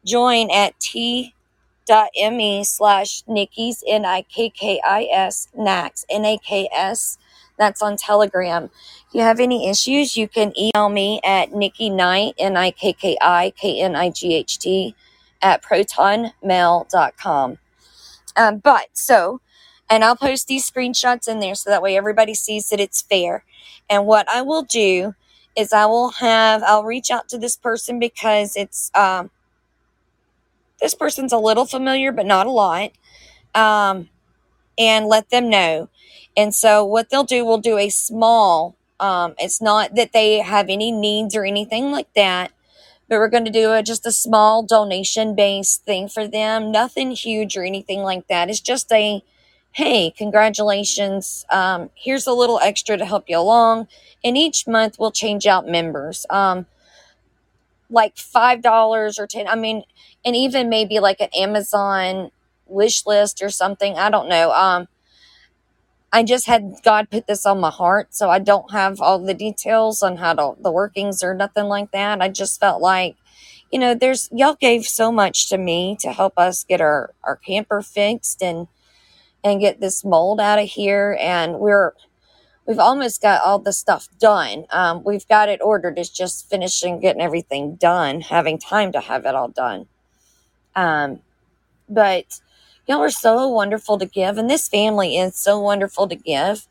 join 0.04 0.48
at 0.50 0.78
t.me 0.78 2.62
slash 2.64 3.24
nikki's 3.26 3.82
n-i-k-k-i-s 3.88 5.48
nax 5.58 6.04
n-a-k-s 6.08 7.18
that's 7.58 7.80
on 7.80 7.96
telegram. 7.96 8.64
If 9.08 9.14
you 9.14 9.22
have 9.22 9.40
any 9.40 9.66
issues 9.68 10.16
you 10.16 10.28
can 10.28 10.52
email 10.58 10.88
me 10.88 11.20
at 11.24 11.52
nikki 11.52 11.90
knight 11.90 12.34
n-i-k-k-i-k-n-i-g-h-t 12.38 14.94
at 15.42 15.62
protonmail.com 15.62 17.58
um, 18.36 18.58
but 18.58 18.88
so, 18.92 19.40
and 19.88 20.04
I'll 20.04 20.16
post 20.16 20.46
these 20.46 20.70
screenshots 20.70 21.26
in 21.26 21.40
there 21.40 21.54
so 21.54 21.70
that 21.70 21.82
way 21.82 21.96
everybody 21.96 22.34
sees 22.34 22.68
that 22.68 22.80
it's 22.80 23.02
fair. 23.02 23.44
And 23.88 24.06
what 24.06 24.28
I 24.28 24.42
will 24.42 24.62
do 24.62 25.14
is 25.56 25.72
I 25.72 25.86
will 25.86 26.10
have, 26.10 26.62
I'll 26.62 26.84
reach 26.84 27.10
out 27.10 27.28
to 27.30 27.38
this 27.38 27.56
person 27.56 27.98
because 27.98 28.56
it's, 28.56 28.90
um, 28.94 29.30
this 30.80 30.94
person's 30.94 31.32
a 31.32 31.38
little 31.38 31.66
familiar, 31.66 32.12
but 32.12 32.26
not 32.26 32.46
a 32.46 32.50
lot, 32.50 32.92
um, 33.54 34.08
and 34.78 35.06
let 35.06 35.30
them 35.30 35.50
know. 35.50 35.88
And 36.36 36.54
so 36.54 36.84
what 36.84 37.10
they'll 37.10 37.24
do, 37.24 37.44
we'll 37.44 37.58
do 37.58 37.78
a 37.78 37.90
small, 37.90 38.76
um, 39.00 39.34
it's 39.38 39.62
not 39.62 39.94
that 39.96 40.12
they 40.12 40.40
have 40.40 40.68
any 40.68 40.92
needs 40.92 41.36
or 41.36 41.44
anything 41.44 41.92
like 41.92 42.12
that 42.14 42.52
but 43.08 43.18
we're 43.18 43.28
going 43.28 43.44
to 43.44 43.50
do 43.50 43.72
a, 43.72 43.82
just 43.82 44.06
a 44.06 44.12
small 44.12 44.62
donation 44.62 45.34
based 45.34 45.84
thing 45.84 46.08
for 46.08 46.26
them 46.26 46.70
nothing 46.70 47.10
huge 47.12 47.56
or 47.56 47.64
anything 47.64 48.02
like 48.02 48.26
that 48.28 48.50
it's 48.50 48.60
just 48.60 48.90
a 48.92 49.22
hey 49.76 50.10
congratulations 50.10 51.44
um, 51.50 51.90
here's 51.94 52.26
a 52.26 52.32
little 52.32 52.58
extra 52.60 52.96
to 52.96 53.04
help 53.04 53.26
you 53.28 53.38
along 53.38 53.86
and 54.24 54.38
each 54.38 54.66
month 54.66 54.96
we'll 54.98 55.12
change 55.12 55.46
out 55.46 55.68
members 55.68 56.24
um, 56.30 56.66
like 57.90 58.16
five 58.16 58.62
dollars 58.62 59.18
or 59.18 59.26
ten 59.26 59.46
i 59.48 59.54
mean 59.54 59.82
and 60.24 60.34
even 60.34 60.70
maybe 60.70 60.98
like 60.98 61.20
an 61.20 61.28
amazon 61.38 62.30
wish 62.66 63.06
list 63.06 63.42
or 63.42 63.50
something 63.50 63.96
i 63.96 64.10
don't 64.10 64.28
know 64.30 64.50
um, 64.52 64.88
I 66.12 66.22
just 66.22 66.46
had 66.46 66.76
God 66.82 67.10
put 67.10 67.26
this 67.26 67.44
on 67.44 67.60
my 67.60 67.70
heart, 67.70 68.14
so 68.14 68.30
I 68.30 68.38
don't 68.38 68.70
have 68.72 69.00
all 69.02 69.18
the 69.18 69.34
details 69.34 70.02
on 70.02 70.16
how 70.16 70.34
to 70.34 70.62
the 70.62 70.72
workings 70.72 71.22
or 71.22 71.34
nothing 71.34 71.66
like 71.66 71.90
that. 71.92 72.22
I 72.22 72.30
just 72.30 72.60
felt 72.60 72.80
like, 72.80 73.16
you 73.70 73.78
know, 73.78 73.94
there's 73.94 74.30
y'all 74.32 74.54
gave 74.54 74.86
so 74.86 75.12
much 75.12 75.48
to 75.50 75.58
me 75.58 75.96
to 76.00 76.12
help 76.12 76.34
us 76.38 76.64
get 76.64 76.80
our 76.80 77.12
our 77.24 77.36
camper 77.36 77.82
fixed 77.82 78.42
and 78.42 78.68
and 79.44 79.60
get 79.60 79.80
this 79.80 80.04
mold 80.04 80.40
out 80.40 80.58
of 80.58 80.68
here, 80.68 81.16
and 81.20 81.58
we're 81.58 81.92
we've 82.66 82.78
almost 82.78 83.22
got 83.22 83.42
all 83.42 83.58
the 83.58 83.72
stuff 83.72 84.08
done. 84.18 84.66
Um, 84.70 85.02
we've 85.04 85.26
got 85.28 85.48
it 85.48 85.60
ordered. 85.62 85.98
It's 85.98 86.10
just 86.10 86.50
finishing 86.50 87.00
getting 87.00 87.22
everything 87.22 87.76
done, 87.76 88.22
having 88.22 88.58
time 88.58 88.92
to 88.92 89.00
have 89.00 89.24
it 89.26 89.34
all 89.34 89.48
done. 89.48 89.86
Um, 90.74 91.20
but 91.88 92.40
y'all 92.86 93.02
are 93.02 93.10
so 93.10 93.48
wonderful 93.48 93.98
to 93.98 94.06
give 94.06 94.38
and 94.38 94.48
this 94.50 94.68
family 94.68 95.16
is 95.16 95.36
so 95.36 95.58
wonderful 95.60 96.08
to 96.08 96.16
give 96.16 96.66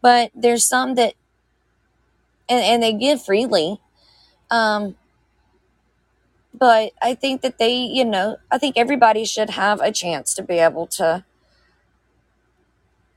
but 0.00 0.30
there's 0.34 0.64
some 0.64 0.94
that 0.94 1.14
and, 2.48 2.60
and 2.60 2.82
they 2.82 2.92
give 2.92 3.22
freely 3.24 3.80
um 4.50 4.96
but 6.54 6.92
i 7.02 7.14
think 7.14 7.42
that 7.42 7.58
they 7.58 7.76
you 7.76 8.04
know 8.04 8.36
i 8.50 8.58
think 8.58 8.76
everybody 8.76 9.24
should 9.24 9.50
have 9.50 9.80
a 9.80 9.92
chance 9.92 10.34
to 10.34 10.42
be 10.42 10.58
able 10.58 10.86
to 10.86 11.24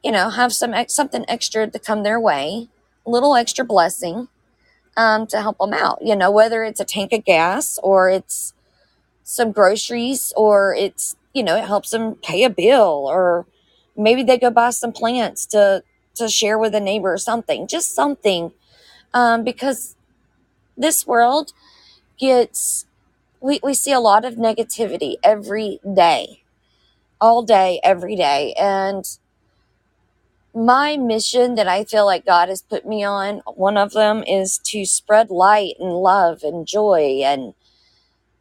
you 0.04 0.12
know 0.12 0.30
have 0.30 0.54
some 0.54 0.74
something 0.88 1.26
extra 1.28 1.68
to 1.68 1.80
come 1.80 2.04
their 2.04 2.20
way 2.20 2.68
a 3.06 3.10
little 3.10 3.36
extra 3.36 3.66
blessing 3.66 4.28
um 4.98 5.28
to 5.28 5.42
help 5.42 5.58
them 5.60 5.74
out 5.74 6.00
you 6.02 6.16
know 6.16 6.32
whether 6.32 6.64
it's 6.64 6.80
a 6.80 6.86
tank 6.86 7.14
of 7.14 7.26
gas 7.26 7.80
or 7.84 8.10
it's 8.10 8.54
some 9.24 9.52
groceries 9.52 10.34
or 10.36 10.76
it's 10.76 11.16
you 11.34 11.44
know 11.44 11.56
it 11.56 11.66
helps 11.66 11.92
them 11.92 12.16
pay 12.16 12.44
a 12.44 12.50
bill 12.50 13.06
or 13.08 13.46
maybe 13.98 14.24
they 14.24 14.38
go 14.38 14.50
buy 14.52 14.70
some 14.70 14.92
plants 14.92 15.46
to 15.46 15.84
to 16.16 16.28
share 16.30 16.58
with 16.60 16.76
a 16.76 16.80
neighbor 16.80 17.14
or 17.14 17.18
something 17.18 17.68
just 17.68 17.96
something 17.96 18.52
um, 19.14 19.44
because 19.44 19.96
this 20.78 21.08
world 21.08 21.54
gets 22.20 22.86
we, 23.42 23.60
we 23.64 23.74
see 23.74 23.94
a 23.94 24.00
lot 24.00 24.26
of 24.26 24.36
negativity 24.36 25.16
every 25.24 25.80
day 25.96 26.44
all 27.22 27.44
day 27.44 27.80
every 27.84 28.16
day 28.16 28.54
and 28.60 29.18
my 30.54 30.98
mission 30.98 31.56
that 31.56 31.68
i 31.68 31.84
feel 31.84 32.06
like 32.06 32.26
god 32.26 32.50
has 32.50 32.62
put 32.62 32.86
me 32.86 33.04
on 33.04 33.42
one 33.56 33.78
of 33.78 33.94
them 33.94 34.24
is 34.24 34.58
to 34.58 34.86
spread 34.86 35.30
light 35.30 35.76
and 35.80 35.94
love 35.94 36.44
and 36.44 36.68
joy 36.68 37.22
and 37.24 37.54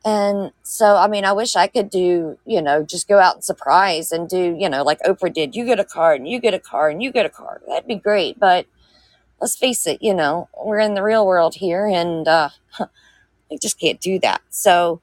and 0.04 0.52
so, 0.62 0.96
I 0.96 1.08
mean, 1.08 1.24
I 1.24 1.32
wish 1.32 1.56
I 1.56 1.66
could 1.66 1.90
do, 1.90 2.38
you 2.46 2.62
know, 2.62 2.82
just 2.82 3.06
go 3.06 3.18
out 3.18 3.34
and 3.34 3.44
surprise 3.44 4.12
and 4.12 4.28
do, 4.28 4.56
you 4.58 4.68
know, 4.68 4.82
like 4.82 4.98
Oprah 5.00 5.32
did. 5.32 5.54
You 5.54 5.66
get 5.66 5.78
a 5.78 5.84
car 5.84 6.14
and 6.14 6.26
you 6.26 6.40
get 6.40 6.54
a 6.54 6.58
car 6.58 6.88
and 6.88 7.02
you 7.02 7.12
get 7.12 7.26
a 7.26 7.30
car. 7.30 7.60
That'd 7.68 7.86
be 7.86 7.96
great. 7.96 8.38
But 8.38 8.66
let's 9.40 9.56
face 9.56 9.86
it, 9.86 10.02
you 10.02 10.14
know, 10.14 10.48
we're 10.64 10.78
in 10.78 10.94
the 10.94 11.02
real 11.02 11.26
world 11.26 11.56
here 11.56 11.86
and 11.86 12.26
uh, 12.26 12.48
I 12.80 13.58
just 13.60 13.78
can't 13.78 14.00
do 14.00 14.18
that. 14.20 14.40
So, 14.48 15.02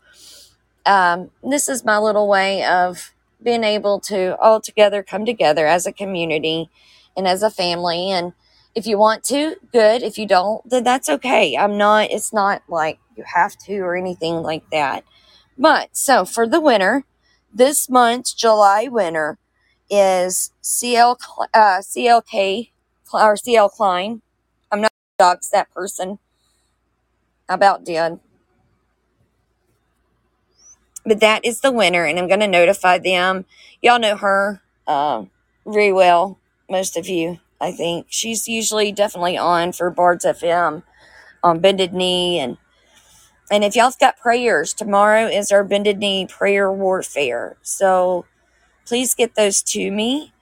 um, 0.86 1.32
this 1.44 1.70
is 1.70 1.86
my 1.86 2.00
little 2.00 2.28
way 2.28 2.64
of 2.66 3.14
being 3.44 3.64
able 3.64 4.00
to 4.00 4.38
all 4.40 4.60
together 4.62 5.04
come 5.04 5.26
together 5.26 5.68
as 5.68 5.86
a 5.86 5.92
community 5.92 6.70
and 7.18 7.28
as 7.28 7.44
a 7.44 7.50
family. 7.50 8.12
And 8.12 8.34
if 8.76 8.88
you 8.88 8.98
want 8.98 9.24
to, 9.26 9.56
good. 9.74 10.04
If 10.04 10.18
you 10.18 10.28
don't, 10.28 10.70
then 10.70 10.84
that's 10.84 11.10
okay. 11.10 11.58
I'm 11.58 11.78
not, 11.78 12.12
it's 12.12 12.32
not 12.32 12.62
like, 12.70 13.00
you 13.18 13.24
have 13.36 13.58
to 13.66 13.80
or 13.80 13.98
anything 13.98 14.36
like 14.36 14.70
that. 14.72 15.04
But 15.58 15.98
so 15.98 16.24
for 16.24 16.48
the 16.48 16.62
winner, 16.62 17.04
this 17.54 17.90
month's 17.90 18.34
July 18.34 18.88
winner 18.88 19.40
is 19.90 20.52
CL 20.62 21.18
uh, 21.54 21.80
CLK 21.82 22.70
or 23.12 23.36
CL 23.36 23.70
Klein. 23.70 24.22
I'm 24.72 24.82
not 24.82 24.94
dogs 25.18 25.50
that 25.50 25.74
person. 25.74 26.20
About 27.50 27.84
did. 27.84 28.20
But 31.06 31.22
that 31.22 31.46
is 31.46 31.62
the 31.62 31.72
winner, 31.72 32.04
and 32.04 32.20
I'm 32.20 32.28
going 32.28 32.42
to 32.42 32.48
notify 32.48 32.98
them. 32.98 33.46
Y'all 33.82 34.00
know 34.00 34.18
her 34.18 34.62
uh, 34.86 35.24
very 35.66 35.94
well, 35.94 36.38
most 36.70 36.98
of 36.98 37.08
you, 37.08 37.40
I 37.60 37.72
think. 37.72 38.08
She's 38.10 38.48
usually 38.48 38.92
definitely 38.92 39.38
on 39.38 39.72
for 39.72 39.90
Bards 39.90 40.26
FM 40.26 40.84
on 41.44 41.60
Bended 41.60 41.94
Knee 41.94 42.40
and 42.40 42.58
and 43.50 43.64
if 43.64 43.76
y'all've 43.76 43.98
got 43.98 44.18
prayers, 44.18 44.74
tomorrow 44.74 45.26
is 45.26 45.52
our 45.52 45.64
Bended 45.64 46.00
Knee 46.00 46.28
Prayer 46.28 46.72
Warfare. 46.72 47.56
So 47.62 48.26
please 48.86 49.16
get 49.16 49.36
those 49.36 49.62
to 49.64 49.90
me 49.92 50.34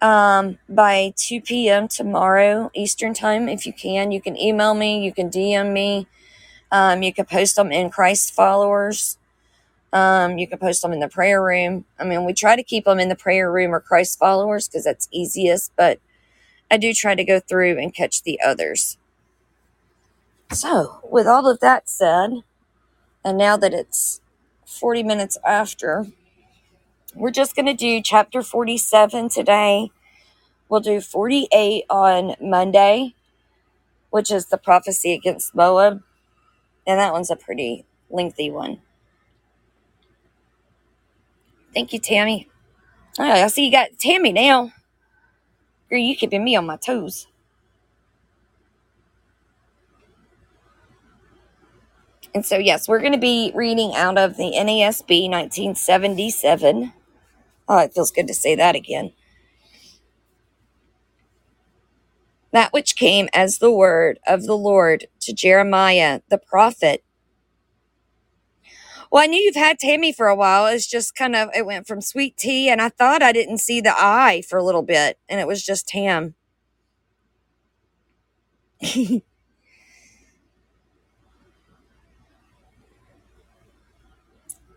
um, 0.00 0.58
by 0.68 1.12
2 1.16 1.42
p.m. 1.42 1.88
tomorrow 1.88 2.70
Eastern 2.74 3.14
Time. 3.14 3.48
If 3.48 3.66
you 3.66 3.72
can, 3.74 4.10
you 4.10 4.20
can 4.20 4.38
email 4.38 4.74
me, 4.74 5.04
you 5.04 5.12
can 5.12 5.28
DM 5.30 5.72
me, 5.72 6.06
um, 6.72 7.02
you 7.02 7.12
can 7.12 7.26
post 7.26 7.56
them 7.56 7.72
in 7.72 7.90
Christ 7.90 8.32
followers. 8.34 9.18
Um, 9.96 10.38
you 10.38 10.48
can 10.48 10.58
post 10.58 10.82
them 10.82 10.92
in 10.92 11.00
the 11.00 11.08
prayer 11.08 11.42
room. 11.42 11.86
I 11.98 12.04
mean, 12.04 12.24
we 12.26 12.34
try 12.34 12.56
to 12.56 12.64
keep 12.64 12.86
them 12.86 13.00
in 13.00 13.10
the 13.10 13.16
prayer 13.16 13.52
room 13.52 13.74
or 13.74 13.80
Christ 13.80 14.18
followers 14.18 14.68
because 14.68 14.84
that's 14.84 15.08
easiest, 15.12 15.72
but 15.76 16.00
I 16.70 16.78
do 16.78 16.94
try 16.94 17.14
to 17.14 17.24
go 17.24 17.40
through 17.40 17.78
and 17.78 17.94
catch 17.94 18.22
the 18.24 18.40
others. 18.44 18.98
So, 20.52 21.00
with 21.10 21.26
all 21.26 21.50
of 21.50 21.60
that 21.60 21.88
said, 21.90 22.32
And 23.24 23.38
now 23.38 23.56
that 23.58 23.74
it's 23.74 24.20
40 24.66 25.02
minutes 25.04 25.38
after, 25.46 26.06
we're 27.14 27.30
just 27.32 27.56
going 27.56 27.66
to 27.66 27.74
do 27.74 28.02
chapter 28.02 28.42
47 28.42 29.30
today. 29.30 29.90
We'll 30.68 30.80
do 30.80 31.00
48 31.00 31.84
on 31.90 32.36
Monday, 32.40 33.14
which 34.10 34.30
is 34.32 34.46
the 34.46 34.58
prophecy 34.58 35.12
against 35.14 35.54
Moab. 35.54 36.02
And 36.86 37.00
that 37.00 37.12
one's 37.12 37.30
a 37.30 37.36
pretty 37.36 37.86
lengthy 38.10 38.50
one. 38.50 38.82
Thank 41.76 41.94
you, 41.94 42.00
Tammy. 42.00 42.48
Oh, 43.18 43.24
I 43.24 43.48
see 43.48 43.66
you 43.66 43.72
got 43.72 43.98
Tammy 43.98 44.32
now. 44.32 44.72
Girl, 45.90 45.98
you 46.00 46.16
keeping 46.16 46.44
me 46.44 46.56
on 46.56 46.66
my 46.66 46.76
toes. 46.76 47.28
And 52.34 52.46
so, 52.46 52.58
yes, 52.58 52.88
we're 52.88 53.00
going 53.00 53.12
to 53.12 53.18
be 53.18 53.52
reading 53.54 53.94
out 53.94 54.18
of 54.18 54.36
the 54.36 54.52
NASB 54.56 55.30
1977. 55.30 56.92
Oh, 57.68 57.78
it 57.78 57.94
feels 57.94 58.12
good 58.12 58.28
to 58.28 58.34
say 58.34 58.56
that 58.56 58.76
again. 58.76 59.12
That 62.52 62.74
which 62.74 62.96
came 62.96 63.28
as 63.34 63.58
the 63.58 63.72
word 63.72 64.20
of 64.26 64.44
the 64.44 64.56
Lord 64.56 65.06
to 65.22 65.34
Jeremiah 65.34 66.22
the 66.30 66.38
prophet. 66.38 67.04
Well, 69.12 69.24
I 69.24 69.26
knew 69.28 69.40
you've 69.40 69.56
had 69.56 69.78
Tammy 69.80 70.12
for 70.12 70.28
a 70.28 70.36
while. 70.36 70.66
It's 70.66 70.86
just 70.86 71.16
kind 71.16 71.36
of, 71.36 71.50
it 71.56 71.66
went 71.66 71.88
from 71.88 72.02
sweet 72.02 72.36
tea, 72.36 72.68
and 72.70 72.82
I 72.82 72.90
thought 72.90 73.22
I 73.22 73.32
didn't 73.32 73.58
see 73.60 73.80
the 73.80 73.94
eye 73.96 74.42
for 74.48 74.58
a 74.58 74.64
little 74.64 74.82
bit, 74.82 75.18
and 75.28 75.40
it 75.40 75.48
was 75.48 75.64
just 75.64 75.88
Tam. 75.88 76.34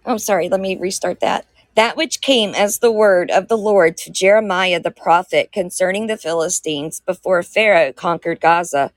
I'm 0.05 0.19
sorry, 0.19 0.49
let 0.49 0.61
me 0.61 0.77
restart 0.77 1.21
that. 1.21 1.47
That 1.75 1.97
which 1.97 2.21
came 2.21 2.55
as 2.55 2.79
the 2.79 2.91
word 2.91 3.31
of 3.31 3.47
the 3.49 3.57
Lord 3.57 3.97
to 3.99 4.11
Jeremiah 4.11 4.79
the 4.81 4.91
prophet 4.91 5.51
concerning 5.53 6.07
the 6.07 6.17
Philistines 6.17 7.01
before 7.01 7.43
Pharaoh 7.43 7.93
conquered 7.93 8.41
Gaza. 8.41 8.91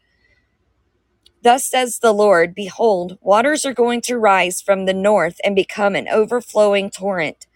Thus 1.43 1.65
says 1.65 1.99
the 1.99 2.13
Lord 2.13 2.55
Behold, 2.55 3.19
waters 3.21 3.65
are 3.67 3.75
going 3.75 4.01
to 4.03 4.19
rise 4.19 4.61
from 4.61 4.87
the 4.87 4.95
north 4.95 5.41
and 5.45 5.57
become 5.57 5.97
an 5.97 6.09
overflowing 6.09 6.91
torrent, 6.91 7.47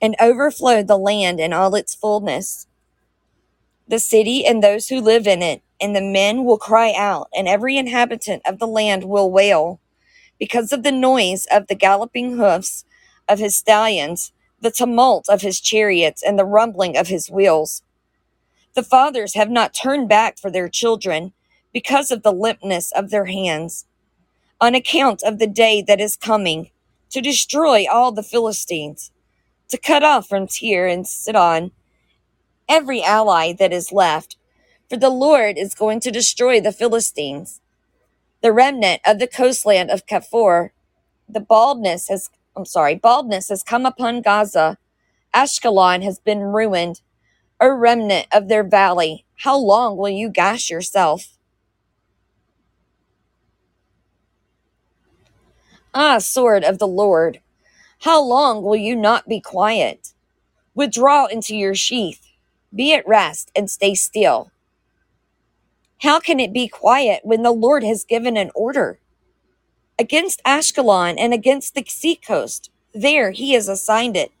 and 0.00 0.16
overflow 0.20 0.82
the 0.82 0.98
land 0.98 1.40
in 1.40 1.52
all 1.52 1.74
its 1.74 1.94
fullness. 1.94 2.66
The 3.86 3.98
city 3.98 4.46
and 4.46 4.62
those 4.62 4.88
who 4.88 5.00
live 5.00 5.26
in 5.26 5.42
it, 5.42 5.62
and 5.80 5.94
the 5.94 6.00
men 6.00 6.44
will 6.44 6.58
cry 6.58 6.94
out, 6.96 7.28
and 7.34 7.46
every 7.46 7.76
inhabitant 7.76 8.42
of 8.46 8.58
the 8.58 8.66
land 8.66 9.04
will 9.04 9.30
wail 9.30 9.80
because 10.38 10.72
of 10.72 10.82
the 10.82 10.92
noise 10.92 11.46
of 11.50 11.66
the 11.66 11.74
galloping 11.74 12.36
hoofs 12.38 12.84
of 13.28 13.38
his 13.38 13.56
stallions, 13.56 14.32
the 14.60 14.70
tumult 14.70 15.28
of 15.28 15.42
his 15.42 15.60
chariots, 15.60 16.22
and 16.22 16.38
the 16.38 16.44
rumbling 16.46 16.96
of 16.96 17.08
his 17.08 17.30
wheels. 17.30 17.82
The 18.74 18.82
fathers 18.82 19.34
have 19.34 19.50
not 19.50 19.74
turned 19.74 20.08
back 20.08 20.38
for 20.38 20.50
their 20.50 20.68
children 20.68 21.32
because 21.72 22.10
of 22.10 22.22
the 22.22 22.32
limpness 22.32 22.92
of 22.92 23.10
their 23.10 23.26
hands, 23.26 23.86
on 24.60 24.74
account 24.74 25.22
of 25.24 25.38
the 25.38 25.48
day 25.48 25.82
that 25.82 26.00
is 26.00 26.16
coming 26.16 26.70
to 27.10 27.20
destroy 27.20 27.86
all 27.90 28.12
the 28.12 28.22
Philistines, 28.22 29.12
to 29.68 29.78
cut 29.78 30.04
off 30.04 30.28
from 30.28 30.46
Tyre 30.48 30.86
and 30.86 31.06
Sidon 31.06 31.72
every 32.68 33.02
ally 33.02 33.52
that 33.52 33.72
is 33.72 33.92
left, 33.92 34.36
for 34.90 34.96
the 34.96 35.10
Lord 35.10 35.58
is 35.58 35.74
going 35.74 36.00
to 36.00 36.10
destroy 36.12 36.60
the 36.60 36.72
Philistines 36.72 37.60
the 38.42 38.52
remnant 38.52 39.02
of 39.06 39.18
the 39.18 39.26
coastland 39.28 39.90
of 39.90 40.06
Caphtor. 40.06 40.70
The 41.28 41.40
baldness 41.40 42.08
has, 42.08 42.30
I'm 42.56 42.66
sorry, 42.66 42.96
baldness 42.96 43.50
has 43.50 43.62
come 43.62 43.86
upon 43.86 44.22
Gaza. 44.22 44.78
Ashkelon 45.34 46.02
has 46.04 46.18
been 46.20 46.40
ruined. 46.40 47.02
a 47.60 47.72
remnant 47.72 48.26
of 48.32 48.48
their 48.48 48.64
valley, 48.64 49.24
how 49.38 49.56
long 49.58 49.96
will 49.96 50.10
you 50.10 50.30
gash 50.30 50.70
yourself? 50.70 51.38
Ah, 55.94 56.18
sword 56.18 56.64
of 56.64 56.78
the 56.78 56.88
Lord, 56.88 57.40
how 58.02 58.22
long 58.22 58.62
will 58.62 58.76
you 58.76 58.96
not 58.96 59.28
be 59.28 59.40
quiet? 59.40 60.14
Withdraw 60.74 61.26
into 61.26 61.56
your 61.56 61.74
sheath, 61.74 62.28
be 62.74 62.94
at 62.94 63.08
rest, 63.08 63.50
and 63.56 63.70
stay 63.70 63.94
still. 63.94 64.50
How 66.02 66.20
can 66.20 66.40
it 66.40 66.52
be 66.52 66.68
quiet 66.68 67.22
when 67.24 67.42
the 67.42 67.52
Lord 67.52 67.84
has 67.84 68.04
given 68.04 68.36
an 68.36 68.50
order? 68.54 69.00
Against 69.98 70.42
Ashkelon 70.44 71.16
and 71.18 71.34
against 71.34 71.74
the 71.74 71.84
seacoast, 71.88 72.70
there 72.94 73.32
he 73.32 73.52
has 73.54 73.68
assigned 73.68 74.16
it. 74.16 74.32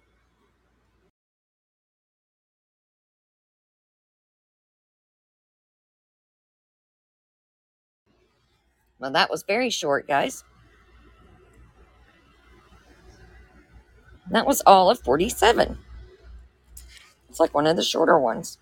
Well, 9.00 9.12
that 9.12 9.30
was 9.30 9.44
very 9.44 9.70
short, 9.70 10.08
guys. 10.08 10.44
That 14.30 14.46
was 14.46 14.62
all 14.66 14.90
of 14.90 15.00
47. 15.00 15.78
It's 17.28 17.40
like 17.40 17.54
one 17.54 17.66
of 17.66 17.76
the 17.76 17.82
shorter 17.82 18.18
ones. 18.18 18.58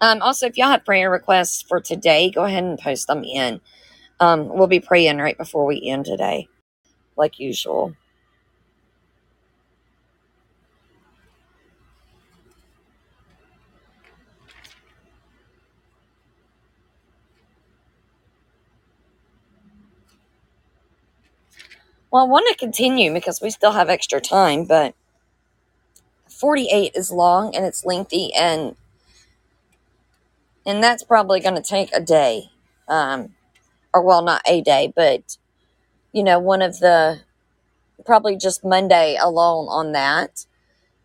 Um, 0.00 0.22
also, 0.22 0.46
if 0.46 0.56
y'all 0.58 0.68
have 0.70 0.84
prayer 0.84 1.10
requests 1.10 1.62
for 1.62 1.80
today, 1.80 2.30
go 2.30 2.44
ahead 2.44 2.64
and 2.64 2.78
post 2.78 3.06
them 3.06 3.24
in. 3.24 3.60
Um, 4.20 4.48
we'll 4.48 4.66
be 4.68 4.80
praying 4.80 5.18
right 5.18 5.38
before 5.38 5.66
we 5.66 5.82
end 5.88 6.06
today, 6.06 6.48
like 7.16 7.38
usual. 7.38 7.94
Well, 22.12 22.26
I 22.26 22.28
want 22.28 22.46
to 22.50 22.54
continue 22.58 23.10
because 23.12 23.40
we 23.40 23.48
still 23.48 23.72
have 23.72 23.88
extra 23.88 24.20
time, 24.20 24.66
but 24.66 24.94
48 26.28 26.92
is 26.94 27.10
long 27.10 27.56
and 27.56 27.64
it's 27.64 27.84
lengthy 27.86 28.34
and 28.34 28.76
and 30.66 30.82
that's 30.82 31.04
probably 31.04 31.40
going 31.40 31.54
to 31.54 31.62
take 31.62 31.90
a 31.94 32.00
day 32.00 32.50
um 32.88 33.34
or 33.94 34.02
well 34.02 34.22
not 34.22 34.42
a 34.46 34.60
day 34.60 34.92
but 34.96 35.36
you 36.12 36.24
know 36.24 36.38
one 36.40 36.62
of 36.62 36.80
the 36.80 37.20
probably 38.04 38.36
just 38.36 38.64
monday 38.64 39.16
alone 39.20 39.66
on 39.68 39.92
that 39.92 40.46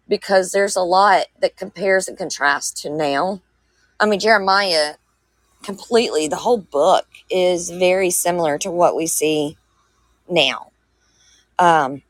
because 0.07 0.51
there's 0.51 0.75
a 0.75 0.81
lot 0.81 1.27
that 1.41 1.57
compares 1.57 2.07
and 2.07 2.17
contrasts 2.17 2.81
to 2.81 2.89
now. 2.89 3.41
I 3.99 4.07
mean 4.07 4.19
jeremiah 4.19 4.95
completely 5.61 6.27
the 6.27 6.37
whole 6.37 6.57
book 6.57 7.05
is 7.29 7.69
very 7.69 8.09
similar 8.09 8.57
to 8.59 8.71
what 8.71 8.95
we 8.95 9.05
see 9.07 9.57
now 10.29 10.71
um 11.59 12.01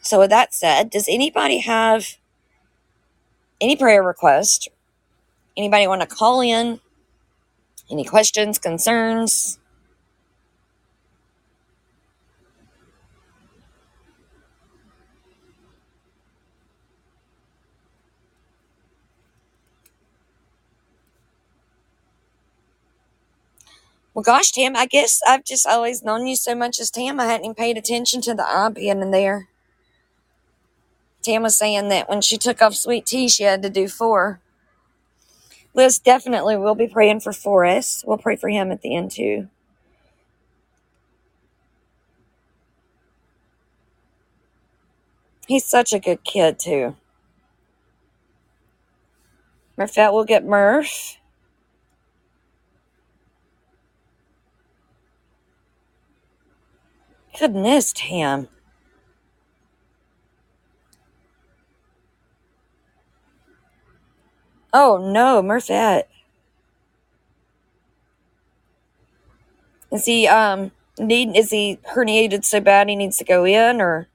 so 0.00 0.20
with 0.20 0.30
that 0.30 0.54
said 0.54 0.90
does 0.90 1.06
anybody 1.08 1.58
have 1.58 2.16
any 3.60 3.76
prayer 3.76 4.02
request 4.02 4.68
anybody 5.56 5.86
want 5.86 6.02
to 6.02 6.06
call 6.06 6.40
in? 6.40 6.80
Any 7.90 8.04
questions 8.04 8.58
concerns 8.58 9.58
Well, 24.16 24.22
gosh, 24.22 24.50
Tam, 24.50 24.74
I 24.76 24.86
guess 24.86 25.20
I've 25.28 25.44
just 25.44 25.66
always 25.66 26.02
known 26.02 26.26
you 26.26 26.36
so 26.36 26.54
much 26.54 26.80
as 26.80 26.90
Tam, 26.90 27.20
I 27.20 27.26
hadn't 27.26 27.44
even 27.44 27.54
paid 27.54 27.76
attention 27.76 28.22
to 28.22 28.32
the 28.32 28.48
I 28.48 28.70
being 28.70 29.02
in 29.02 29.10
there. 29.10 29.48
Tam 31.20 31.42
was 31.42 31.58
saying 31.58 31.90
that 31.90 32.08
when 32.08 32.22
she 32.22 32.38
took 32.38 32.62
off 32.62 32.74
sweet 32.74 33.04
tea, 33.04 33.28
she 33.28 33.42
had 33.42 33.60
to 33.60 33.68
do 33.68 33.88
four. 33.88 34.40
Liz 35.74 35.98
definitely 35.98 36.56
will 36.56 36.74
be 36.74 36.88
praying 36.88 37.20
for 37.20 37.34
Forrest. 37.34 38.04
We'll 38.06 38.16
pray 38.16 38.36
for 38.36 38.48
him 38.48 38.72
at 38.72 38.80
the 38.80 38.96
end, 38.96 39.10
too. 39.10 39.50
He's 45.46 45.66
such 45.66 45.92
a 45.92 46.00
good 46.00 46.24
kid, 46.24 46.58
too. 46.58 46.96
Murphette 49.76 50.14
will 50.14 50.24
get 50.24 50.42
Murph. 50.42 51.18
Goodness, 57.38 57.92
Tam. 57.94 58.48
Oh 64.72 64.98
no, 64.98 65.42
Murphette. 65.42 66.08
Is 69.92 70.04
he 70.04 70.26
um 70.28 70.72
need 70.98 71.36
is 71.36 71.50
he 71.50 71.78
herniated 71.94 72.44
so 72.44 72.60
bad 72.60 72.88
he 72.88 72.96
needs 72.96 73.16
to 73.18 73.24
go 73.24 73.44
in 73.44 73.80
or 73.80 74.08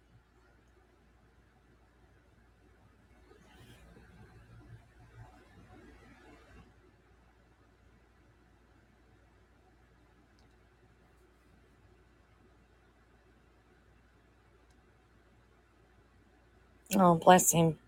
oh 17.01 17.15
bless 17.15 17.51
him. 17.53 17.79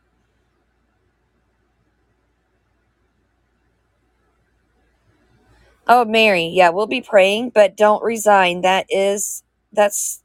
Oh 5.87 6.05
Mary, 6.05 6.47
yeah, 6.47 6.69
we'll 6.69 6.87
be 6.87 7.01
praying, 7.01 7.51
but 7.51 7.77
don't 7.77 8.03
resign. 8.03 8.61
That 8.61 8.87
is 8.89 9.43
that's 9.73 10.23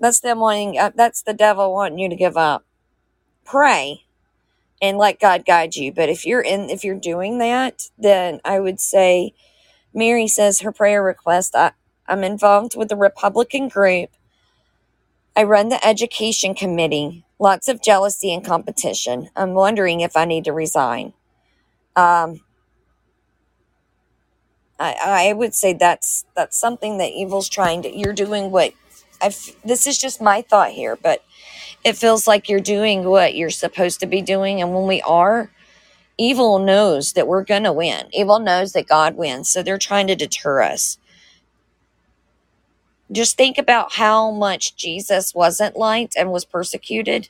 that's 0.00 0.20
them 0.20 0.40
wanting 0.40 0.78
uh, 0.78 0.92
that's 0.94 1.22
the 1.22 1.34
devil 1.34 1.72
wanting 1.74 1.98
you 2.00 2.10
to 2.10 2.16
give 2.16 2.36
up. 2.36 2.64
Pray 3.44 4.04
and 4.82 4.98
let 4.98 5.20
God 5.20 5.44
guide 5.46 5.76
you. 5.76 5.92
But 5.92 6.08
if 6.10 6.26
you're 6.26 6.42
in 6.42 6.70
if 6.70 6.84
you're 6.84 6.96
doing 7.00 7.38
that, 7.38 7.90
then 7.98 8.40
I 8.44 8.60
would 8.60 8.80
say 8.80 9.34
Mary 9.94 10.28
says 10.28 10.60
her 10.60 10.72
prayer 10.72 11.02
request, 11.02 11.56
I, 11.56 11.72
I'm 12.08 12.24
involved 12.24 12.76
with 12.76 12.88
the 12.90 12.96
Republican 12.96 13.68
group. 13.68 14.10
I 15.36 15.44
run 15.44 15.70
the 15.70 15.86
education 15.86 16.54
committee. 16.54 17.25
Lots 17.38 17.68
of 17.68 17.82
jealousy 17.82 18.32
and 18.34 18.44
competition. 18.44 19.30
I'm 19.36 19.54
wondering 19.54 20.00
if 20.00 20.16
I 20.16 20.24
need 20.24 20.44
to 20.46 20.52
resign. 20.52 21.12
Um, 21.96 22.40
I, 24.78 25.28
I 25.30 25.32
would 25.32 25.54
say 25.54 25.72
that's 25.74 26.26
that's 26.36 26.58
something 26.58 26.98
that 26.98 27.12
evil's 27.12 27.48
trying 27.48 27.82
to. 27.82 27.96
You're 27.96 28.14
doing 28.14 28.50
what 28.50 28.72
I've. 29.22 29.38
This 29.64 29.86
is 29.86 29.98
just 29.98 30.20
my 30.22 30.42
thought 30.42 30.72
here, 30.72 30.96
but 30.96 31.24
it 31.84 31.96
feels 31.96 32.26
like 32.26 32.48
you're 32.48 32.60
doing 32.60 33.04
what 33.04 33.34
you're 33.36 33.50
supposed 33.50 34.00
to 34.00 34.06
be 34.06 34.22
doing, 34.22 34.60
and 34.62 34.74
when 34.74 34.86
we 34.86 35.02
are, 35.02 35.50
evil 36.18 36.58
knows 36.58 37.14
that 37.14 37.28
we're 37.28 37.44
gonna 37.44 37.72
win. 37.72 38.08
Evil 38.12 38.40
knows 38.40 38.72
that 38.72 38.88
God 38.88 39.16
wins, 39.16 39.50
so 39.50 39.62
they're 39.62 39.78
trying 39.78 40.08
to 40.08 40.16
deter 40.16 40.62
us. 40.62 40.98
Just 43.12 43.36
think 43.36 43.58
about 43.58 43.94
how 43.94 44.30
much 44.30 44.76
Jesus 44.76 45.34
wasn't 45.34 45.76
liked 45.76 46.16
and 46.16 46.32
was 46.32 46.44
persecuted. 46.44 47.28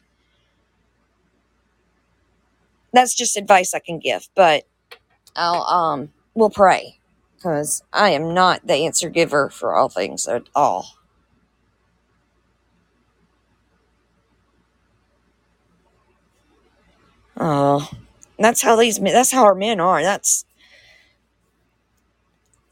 That's 2.92 3.14
just 3.14 3.36
advice 3.36 3.74
I 3.74 3.80
can 3.80 3.98
give, 3.98 4.28
but 4.34 4.64
I'll 5.36 5.62
um 5.64 6.12
we'll 6.34 6.50
pray 6.50 6.98
because 7.36 7.82
I 7.92 8.10
am 8.10 8.34
not 8.34 8.66
the 8.66 8.74
answer 8.74 9.10
giver 9.10 9.50
for 9.50 9.74
all 9.74 9.88
things 9.88 10.26
at 10.26 10.44
all. 10.54 10.94
Oh, 17.36 17.90
that's 18.38 18.62
how 18.62 18.76
these 18.76 18.98
that's 18.98 19.32
how 19.32 19.44
our 19.44 19.54
men 19.54 19.80
are. 19.80 20.02
That's 20.02 20.44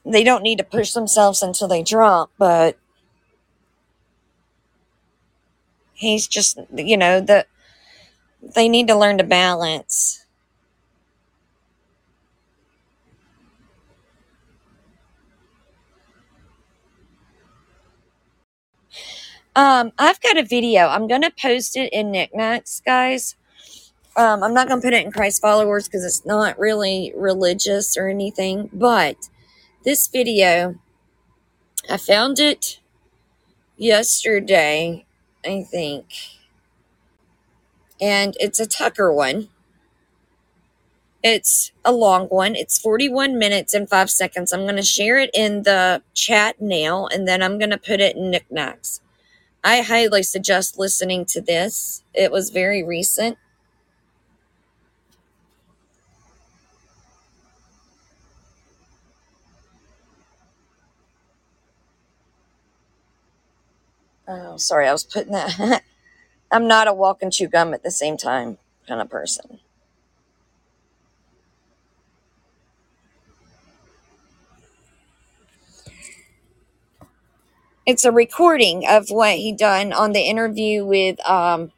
they 0.04 0.24
don't 0.24 0.42
need 0.42 0.58
to 0.58 0.64
push 0.64 0.92
themselves 0.92 1.42
until 1.42 1.68
they 1.68 1.82
drop, 1.82 2.30
but 2.38 2.76
he's 6.04 6.26
just 6.26 6.58
you 6.74 6.96
know 6.96 7.20
the 7.20 7.46
they 8.54 8.68
need 8.68 8.88
to 8.88 8.96
learn 8.96 9.18
to 9.18 9.24
balance. 9.24 10.24
Um, 19.56 19.92
I've 19.98 20.20
got 20.20 20.36
a 20.36 20.42
video. 20.42 20.86
I'm 20.86 21.06
gonna 21.06 21.30
post 21.30 21.76
it 21.76 21.92
in 21.92 22.10
Knickknacks, 22.10 22.82
guys. 22.84 23.36
Um, 24.16 24.42
I'm 24.42 24.54
not 24.54 24.68
gonna 24.68 24.80
put 24.80 24.92
it 24.92 25.04
in 25.04 25.12
Christ 25.12 25.40
followers 25.40 25.86
because 25.86 26.04
it's 26.04 26.26
not 26.26 26.58
really 26.58 27.12
religious 27.16 27.96
or 27.96 28.08
anything. 28.08 28.68
But 28.72 29.28
this 29.84 30.08
video, 30.08 30.76
I 31.88 31.98
found 31.98 32.40
it 32.40 32.80
yesterday, 33.76 35.06
I 35.46 35.62
think, 35.62 36.06
and 38.00 38.36
it's 38.40 38.60
a 38.60 38.66
Tucker 38.66 39.12
one. 39.12 39.48
It's 41.22 41.72
a 41.84 41.92
long 41.92 42.26
one. 42.26 42.54
It's 42.54 42.78
41 42.78 43.38
minutes 43.38 43.74
and 43.74 43.88
five 43.88 44.10
seconds. 44.10 44.52
I'm 44.52 44.62
going 44.62 44.76
to 44.76 44.82
share 44.82 45.18
it 45.18 45.30
in 45.34 45.64
the 45.64 46.02
chat 46.14 46.60
now, 46.60 47.06
and 47.06 47.26
then 47.28 47.42
I'm 47.42 47.58
going 47.58 47.70
to 47.70 47.78
put 47.78 48.00
it 48.00 48.16
in 48.16 48.30
knickknacks. 48.30 49.00
I 49.64 49.82
highly 49.82 50.22
suggest 50.22 50.78
listening 50.78 51.24
to 51.26 51.40
this. 51.40 52.04
It 52.14 52.32
was 52.32 52.50
very 52.50 52.84
recent. 52.84 53.38
Oh, 64.28 64.56
sorry, 64.56 64.88
I 64.88 64.92
was 64.92 65.04
putting 65.04 65.32
that. 65.32 65.84
I'm 66.52 66.68
not 66.68 66.88
a 66.88 66.94
walk 66.94 67.22
and 67.22 67.32
chew 67.32 67.48
gum 67.48 67.74
at 67.74 67.82
the 67.82 67.90
same 67.90 68.16
time 68.16 68.58
kind 68.88 69.00
of 69.00 69.10
person. 69.10 69.60
It's 77.86 78.04
a 78.04 78.12
recording 78.12 78.86
of 78.88 79.08
what 79.10 79.36
he 79.36 79.52
done 79.52 79.92
on 79.92 80.12
the 80.12 80.20
interview 80.22 80.84
with 80.84 81.24
um 81.28 81.72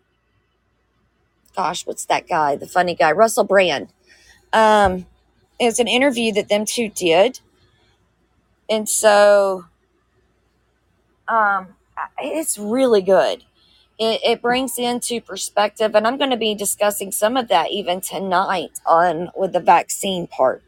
gosh, 1.57 1.86
what's 1.86 2.05
that 2.07 2.28
guy? 2.28 2.57
The 2.57 2.66
funny 2.66 2.94
guy, 2.94 3.12
Russell 3.12 3.44
Brand. 3.44 3.88
Um 4.53 5.07
it's 5.61 5.78
an 5.80 5.88
interview 5.88 6.32
that 6.34 6.49
them 6.49 6.64
two 6.66 6.88
did. 6.90 7.40
And 8.70 8.88
so 8.88 9.66
um 11.28 11.76
it's 12.19 12.59
really 12.59 13.03
good. 13.03 13.45
It, 13.99 14.21
it 14.25 14.43
brings 14.43 14.79
into 14.79 15.21
perspective, 15.21 15.95
and 15.95 16.07
I'm 16.07 16.19
going 16.19 16.31
to 16.31 16.37
be 16.37 16.55
discussing 16.55 17.12
some 17.12 17.37
of 17.37 17.49
that 17.49 17.71
even 17.71 18.01
tonight 18.01 18.81
on 18.87 19.31
with 19.37 19.53
the 19.53 19.61
vaccine 19.61 20.27
part 20.27 20.62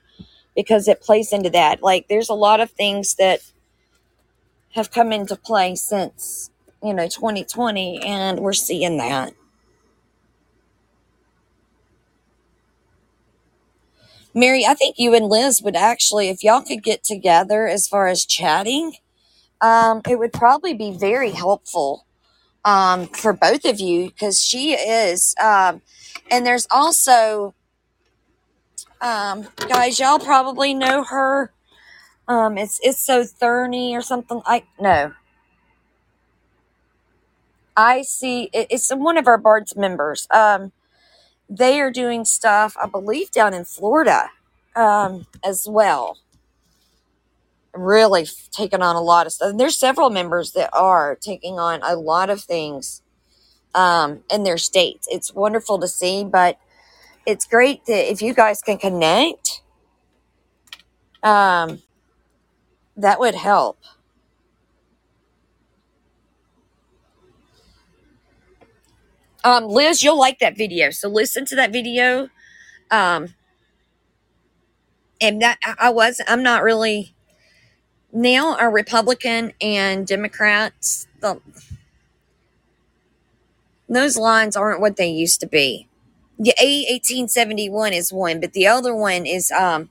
because 0.57 0.89
it 0.89 1.01
plays 1.03 1.33
into 1.33 1.51
that. 1.51 1.83
Like, 1.83 2.09
there's 2.09 2.31
a 2.31 2.35
lot 2.35 2.61
of 2.61 2.71
things 2.71 3.17
that 3.17 3.41
have 4.73 4.91
come 4.91 5.13
into 5.13 5.37
play 5.37 5.75
since 5.75 6.51
you 6.83 6.95
know 6.95 7.09
2020, 7.09 8.01
and 8.03 8.41
we're 8.41 8.53
seeing 8.53 8.99
that. 8.99 9.35
Mary, 14.35 14.65
I 14.67 14.75
think 14.75 14.97
you 14.99 15.15
and 15.15 15.27
Liz 15.27 15.63
would 15.63 15.77
actually, 15.77 16.29
if 16.29 16.45
y'all 16.45 16.63
could 16.63 16.83
get 16.85 17.03
together 17.05 17.67
as 17.67 17.89
far 17.89 18.07
as 18.09 18.25
chatting, 18.25 18.95
um, 19.61 20.03
it 20.09 20.19
would 20.19 20.33
probably 20.33 20.75
be 20.75 20.93
very 20.93 21.31
helpful 21.31 22.07
um, 22.65 23.07
for 23.09 23.33
both 23.33 23.65
of 23.65 23.81
you 23.81 24.09
because 24.09 24.43
she 24.43 24.73
is. 24.73 25.35
Um, 25.43 25.83
and 26.31 26.47
there's 26.47 26.67
also, 26.71 27.55
um, 29.01 29.49
guys, 29.69 29.99
y'all 29.99 30.19
probably 30.19 30.75
know 30.75 31.05
her. 31.05 31.53
Um, 32.27 32.59
it's 32.59 32.79
it's 32.83 33.03
so 33.03 33.25
thorny 33.25 33.97
or 33.97 34.03
something. 34.03 34.43
I 34.45 34.65
no. 34.79 35.13
I 37.77 38.03
see. 38.03 38.51
It, 38.53 38.67
it's 38.71 38.95
one 38.95 39.17
of 39.17 39.27
our 39.27 39.39
Bards 39.39 39.77
members. 39.77 40.27
Um, 40.31 40.73
they 41.49 41.81
are 41.81 41.91
doing 41.91 42.25
stuff, 42.25 42.77
I 42.83 42.87
believe, 42.87 43.31
down 43.31 43.55
in 43.55 43.65
Florida 43.65 44.31
um, 44.77 45.27
as 45.43 45.67
well. 45.69 46.19
Really 47.79 48.27
taking 48.51 48.83
on 48.83 48.97
a 48.97 49.01
lot 49.01 49.27
of 49.27 49.33
stuff. 49.33 49.51
And 49.51 49.61
there's 49.61 49.79
several 49.79 50.11
members 50.11 50.53
that 50.53 50.71
are 50.73 51.17
taking 51.17 51.61
on 51.61 51.81
a 51.85 51.95
lot 51.95 52.29
of 52.29 52.43
things 52.43 53.03
um, 53.75 54.25
in 54.31 54.43
their 54.43 54.59
states. 54.59 55.07
It's 55.11 55.33
wonderful 55.33 55.79
to 55.79 55.87
see, 55.87 56.25
but 56.25 56.59
it's 57.25 57.47
great 57.47 57.87
that 57.87 58.11
if 58.11 58.21
you 58.21 58.35
guys 58.35 58.63
can 58.63 58.79
connect, 58.79 59.63
um, 61.23 61.83
that 62.97 63.21
would 63.21 63.37
help. 63.37 63.79
Um, 69.45 69.69
Liz, 69.69 70.03
you'll 70.03 70.19
like 70.19 70.41
that 70.41 70.57
video. 70.57 70.91
So 70.91 71.09
listen 71.09 71.45
to 71.47 71.57
that 71.57 71.73
video. 71.73 72.29
Um, 72.91 73.35
and 75.21 75.41
that 75.43 75.59
I 75.79 75.91
was, 75.91 76.21
I'm 76.27 76.43
not 76.43 76.63
really 76.65 77.15
now 78.19 78.57
are 78.57 78.71
Republican 78.71 79.53
and 79.61 80.07
Democrats. 80.07 81.07
The, 81.21 81.41
those 83.89 84.17
lines 84.17 84.57
aren't 84.57 84.81
what 84.81 84.97
they 84.97 85.09
used 85.09 85.41
to 85.41 85.47
be. 85.47 85.87
The 86.39 86.55
A 86.61 86.87
eighteen 86.89 87.29
seventy 87.29 87.69
one 87.69 87.93
is 87.93 88.13
one, 88.13 88.41
but 88.41 88.53
the 88.53 88.67
other 88.67 88.95
one 88.95 89.27
is 89.27 89.51
um 89.51 89.91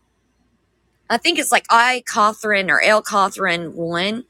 I 1.10 1.18
think 1.18 1.40
it's 1.40 1.52
like 1.52 1.66
I 1.70 2.04
Catherine 2.06 2.70
or 2.70 2.82
L 2.82 3.02
Catherine 3.02 3.76
one, 3.76 4.26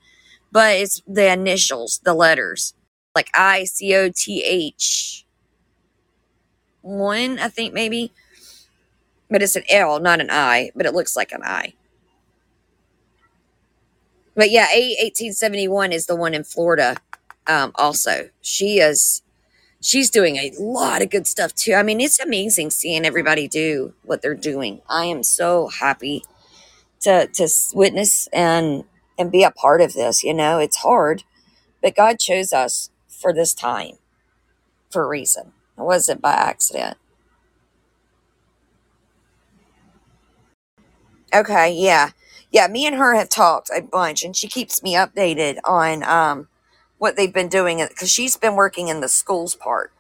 but 0.52 0.76
it's 0.76 1.02
the 1.08 1.32
initials, 1.32 2.00
the 2.04 2.14
letters, 2.14 2.74
like 3.16 3.30
I 3.34 3.66
C 3.66 3.96
O 3.96 4.10
T 4.10 4.44
H 4.46 5.26
one, 6.82 7.40
I 7.40 7.50
think 7.50 7.74
maybe, 7.74 8.12
but 9.30 9.42
it's 9.42 9.56
an 9.56 9.64
L, 9.70 10.00
not 10.00 10.22
an 10.22 10.30
I, 10.32 10.72
but 10.76 10.86
it 10.86 10.94
looks 10.94 11.16
like 11.16 11.32
an 11.32 11.42
I. 11.44 11.74
But 14.38 14.52
yeah, 14.52 14.68
A 14.74 14.98
eighteen 15.02 15.34
seventy 15.34 15.70
one 15.70 15.94
is 15.94 16.08
the 16.08 16.18
one 16.18 16.36
in 16.36 16.46
Florida. 16.46 16.98
Um, 17.48 17.74
also, 17.76 18.30
she 18.42 18.80
is 18.80 19.24
she's 19.82 20.10
doing 20.10 20.38
a 20.38 20.52
lot 20.60 21.02
of 21.02 21.10
good 21.10 21.28
stuff 21.28 21.56
too. 21.56 21.74
I 21.76 21.84
mean, 21.84 22.02
it's 22.02 22.20
amazing 22.20 22.72
seeing 22.72 23.06
everybody 23.06 23.48
do 23.48 23.94
what 24.04 24.22
they're 24.22 24.36
doing. 24.36 24.82
I 24.90 25.06
am 25.06 25.24
so 25.24 25.70
happy 25.70 26.24
to 27.02 27.28
to 27.28 27.50
witness 27.74 28.28
and 28.34 28.86
and 29.20 29.32
be 29.32 29.44
a 29.44 29.52
part 29.52 29.82
of 29.82 29.94
this. 29.94 30.24
You 30.24 30.34
know, 30.34 30.60
it's 30.60 30.78
hard, 30.78 31.24
but 31.82 31.96
God 31.96 32.20
chose 32.20 32.54
us 32.54 32.92
for 33.08 33.34
this 33.34 33.54
time 33.54 33.98
for 34.92 35.04
a 35.04 35.08
reason. 35.10 35.54
It 35.78 35.84
wasn't 35.84 36.22
by 36.22 36.34
accident. 36.34 36.98
Okay, 41.34 41.74
yeah. 41.74 42.12
Yeah, 42.52 42.68
me 42.68 42.88
and 42.88 42.96
her 42.98 43.16
have 43.16 43.30
talked 43.30 43.70
a 43.76 43.82
bunch 43.82 44.24
and 44.24 44.36
she 44.36 44.48
keeps 44.48 44.84
me 44.84 44.96
updated 44.96 45.58
on 45.66 46.04
um 46.04 46.50
what 46.98 47.16
they've 47.18 47.34
been 47.34 47.50
doing 47.50 47.86
cuz 48.00 48.12
she's 48.12 48.38
been 48.38 48.56
working 48.56 48.90
in 48.90 49.02
the 49.02 49.10
schools 49.10 49.56
part 49.56 49.94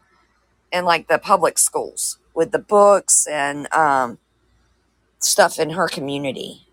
in 0.71 0.85
like 0.85 1.07
the 1.07 1.19
public 1.19 1.59
schools 1.59 2.19
with 2.35 2.51
the 2.51 2.59
books 2.59 3.27
and 3.27 3.73
um 3.73 4.19
stuff 5.19 5.59
in 5.59 5.71
her 5.71 5.87
community, 5.89 6.67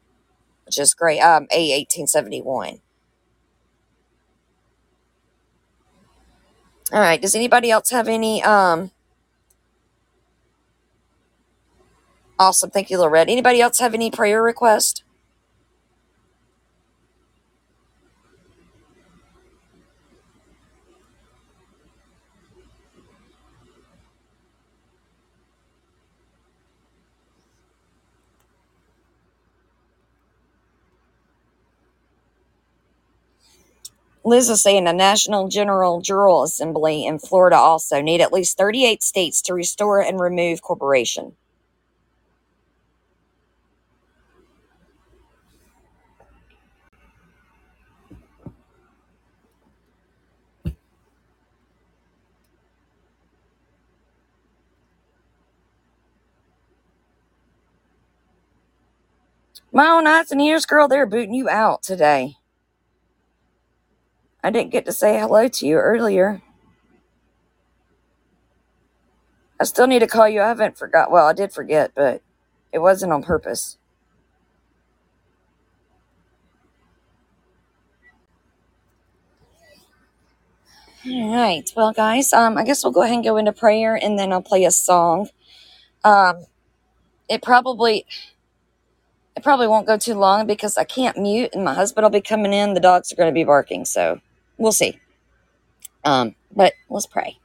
which 0.67 0.79
is 0.79 0.95
great. 0.95 1.21
Um 1.21 1.49
A 1.53 1.73
eighteen 1.73 2.07
seventy 2.09 2.43
one. 2.43 2.81
All 6.93 7.01
right. 7.01 7.23
Does 7.23 7.37
anybody 7.37 7.71
else 7.71 7.91
have 7.91 8.09
any 8.09 8.43
um 8.45 8.93
awesome, 12.39 12.71
thank 12.71 12.91
you, 12.91 12.99
Lorette. 13.01 13.31
Anybody 13.31 13.63
else 13.63 13.81
have 13.81 13.95
any 13.95 14.11
prayer 14.13 14.43
request? 14.43 15.04
Liz 34.27 34.49
is 34.49 34.63
saying 34.63 34.85
the 34.85 34.93
National 34.95 35.49
General 35.49 36.01
Jural 36.01 36.45
Assembly 36.45 37.05
in 37.05 37.19
Florida 37.19 37.57
also 37.57 38.01
need 38.01 38.23
at 38.23 38.33
least 38.33 38.57
38 38.57 39.03
states 39.03 39.43
to 39.43 39.53
restore 39.53 40.01
and 40.01 40.19
remove 40.19 40.63
corporation. 40.63 41.37
My 59.71 59.89
own 59.89 60.07
eyes 60.07 60.31
and 60.31 60.41
ears, 60.41 60.65
girl, 60.65 60.89
they're 60.89 61.05
booting 61.05 61.35
you 61.35 61.51
out 61.51 61.83
today. 61.83 62.37
I 64.45 64.51
didn't 64.51 64.73
get 64.73 64.87
to 64.87 64.93
say 64.93 65.19
hello 65.19 65.49
to 65.49 65.67
you 65.67 65.79
earlier. 65.79 66.43
I 69.61 69.65
still 69.65 69.87
need 69.87 70.01
to 70.01 70.07
call 70.07 70.29
you. 70.29 70.43
I 70.43 70.49
haven't 70.49 70.79
forgot. 70.79 71.11
Well, 71.11 71.27
I 71.27 71.33
did 71.33 71.53
forget, 71.53 71.93
but 71.95 72.23
it 72.73 72.81
wasn't 72.81 73.13
on 73.13 73.23
purpose. 73.23 73.79
All 81.07 81.37
right. 81.37 81.71
Well, 81.77 81.93
guys, 81.93 82.33
um, 82.33 82.59
I 82.59 82.65
guess 82.65 82.85
we'll 82.85 82.93
go 82.93 83.03
ahead 83.03 83.17
and 83.17 83.25
go 83.25 83.37
into 83.39 83.53
prayer, 83.53 83.97
and 83.97 84.19
then 84.19 84.33
I'll 84.33 84.43
play 84.43 84.65
a 84.65 84.71
song. 84.71 85.29
Um, 86.05 86.47
it 87.29 87.43
probably 87.43 88.07
it 89.37 89.43
probably 89.43 89.69
won't 89.69 89.87
go 89.87 89.99
too 89.99 90.15
long 90.15 90.47
because 90.47 90.79
I 90.79 90.85
can't 90.85 91.19
mute, 91.19 91.51
and 91.55 91.65
my 91.65 91.75
husband 91.75 92.05
will 92.05 92.11
be 92.11 92.21
coming 92.23 92.53
in. 92.53 92.75
The 92.75 92.81
dogs 92.81 93.13
are 93.13 93.17
going 93.17 93.29
to 93.31 93.35
be 93.35 93.45
barking, 93.45 93.85
so 93.87 94.21
we'll 94.59 94.73
see. 94.73 94.99
Um, 96.05 96.35
but 96.55 96.75
let's 96.91 97.07
pray. 97.07 97.39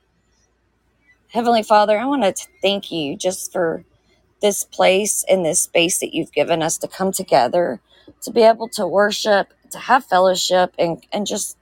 Heavenly 1.30 1.64
Father, 1.64 2.00
I 2.00 2.06
want 2.06 2.24
to 2.24 2.48
thank 2.62 2.92
you 2.92 3.18
just 3.18 3.52
for 3.52 3.84
this 4.42 4.64
place 4.64 5.26
and 5.30 5.46
this 5.46 5.62
space 5.62 6.00
that 6.00 6.14
you've 6.14 6.32
given 6.34 6.62
us 6.62 6.78
to 6.80 6.88
come 6.88 7.12
together, 7.12 7.82
to 8.24 8.32
be 8.32 8.44
able 8.44 8.70
to 8.70 8.88
worship, 8.88 9.54
to 9.72 9.80
have 9.80 10.06
fellowship, 10.06 10.74
and, 10.80 11.06
and 11.14 11.28
just 11.28 11.58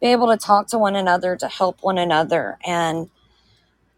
be 0.00 0.08
able 0.08 0.28
to 0.28 0.36
talk 0.36 0.68
to 0.68 0.78
one 0.78 0.96
another, 0.96 1.36
to 1.36 1.48
help 1.48 1.82
one 1.82 1.98
another, 1.98 2.58
and 2.66 3.10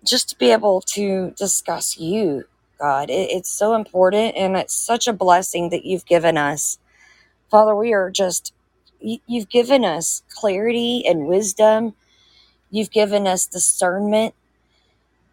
just 0.04 0.30
to 0.30 0.36
be 0.38 0.52
able 0.52 0.80
to 0.82 1.32
discuss 1.38 1.98
you, 1.98 2.44
God. 2.80 3.10
It, 3.10 3.30
it's 3.30 3.50
so 3.50 3.74
important 3.74 4.36
and 4.36 4.56
it's 4.56 4.74
such 4.74 5.08
a 5.08 5.12
blessing 5.12 5.70
that 5.70 5.84
you've 5.84 6.06
given 6.06 6.38
us. 6.38 6.78
Father, 7.50 7.76
we 7.76 7.92
are 7.94 8.10
just, 8.10 8.54
you, 9.00 9.18
you've 9.26 9.48
given 9.48 9.84
us 9.84 10.22
clarity 10.34 11.04
and 11.06 11.26
wisdom, 11.26 11.94
you've 12.70 12.90
given 12.90 13.26
us 13.26 13.46
discernment, 13.46 14.34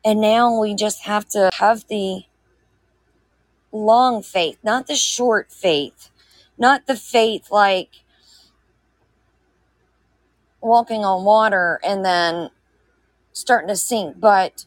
and 0.06 0.20
now 0.20 0.60
we 0.60 0.76
just 0.76 1.04
have 1.04 1.28
to 1.30 1.50
have 1.54 1.88
the 1.88 2.24
long 3.72 4.22
faith, 4.22 4.58
not 4.64 4.88
the 4.88 4.96
short 4.96 5.52
faith, 5.52 6.10
not 6.58 6.86
the 6.86 6.96
faith 6.96 7.50
like 7.52 7.90
walking 10.62 11.04
on 11.04 11.26
water 11.26 11.80
and 11.84 12.06
then 12.06 12.50
starting 13.34 13.68
to 13.68 13.76
sink, 13.76 14.20
but 14.20 14.66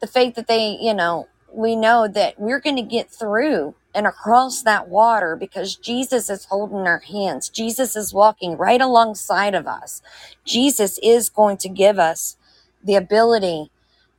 the 0.00 0.06
faith 0.06 0.34
that 0.34 0.46
they, 0.46 0.76
you 0.80 0.94
know, 0.94 1.28
we 1.52 1.74
know 1.74 2.06
that 2.06 2.38
we're 2.38 2.60
going 2.60 2.76
to 2.76 2.82
get 2.82 3.10
through 3.10 3.74
and 3.96 4.06
across 4.06 4.62
that 4.62 4.88
water 4.88 5.36
because 5.36 5.74
Jesus 5.74 6.30
is 6.30 6.44
holding 6.44 6.86
our 6.86 7.00
hands. 7.00 7.48
Jesus 7.48 7.96
is 7.96 8.14
walking 8.14 8.56
right 8.58 8.80
alongside 8.80 9.54
of 9.54 9.66
us. 9.66 10.02
Jesus 10.44 11.00
is 11.02 11.30
going 11.30 11.56
to 11.58 11.68
give 11.70 11.98
us 11.98 12.36
the 12.84 12.94
ability 12.94 13.70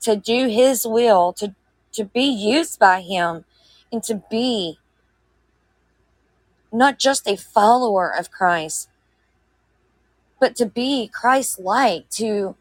to 0.01 0.15
do 0.15 0.47
his 0.47 0.85
will, 0.85 1.31
to, 1.33 1.55
to 1.93 2.05
be 2.05 2.25
used 2.25 2.79
by 2.79 3.01
him, 3.01 3.45
and 3.91 4.03
to 4.03 4.23
be 4.29 4.79
not 6.73 6.99
just 6.99 7.27
a 7.27 7.37
follower 7.37 8.09
of 8.09 8.31
Christ, 8.31 8.89
but 10.39 10.55
to 10.57 10.65
be 10.65 11.07
Christ 11.07 11.59
like, 11.59 12.09
to 12.11 12.55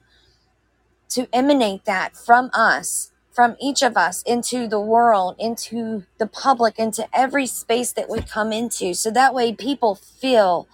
to 1.08 1.28
emanate 1.32 1.84
that 1.84 2.16
from 2.16 2.50
us, 2.52 3.12
from 3.37 3.55
each 3.61 3.82
of 3.82 3.99
us 3.99 4.22
into 4.22 4.66
the 4.66 4.80
world, 4.80 5.37
into 5.39 6.05
the 6.18 6.26
public, 6.26 6.78
into 6.78 7.07
every 7.14 7.47
space 7.47 7.93
that 7.93 8.09
we 8.09 8.22
come 8.22 8.51
into. 8.51 8.95
So 8.95 9.11
that 9.11 9.34
way 9.34 9.53
people 9.53 9.95
feel 9.95 10.66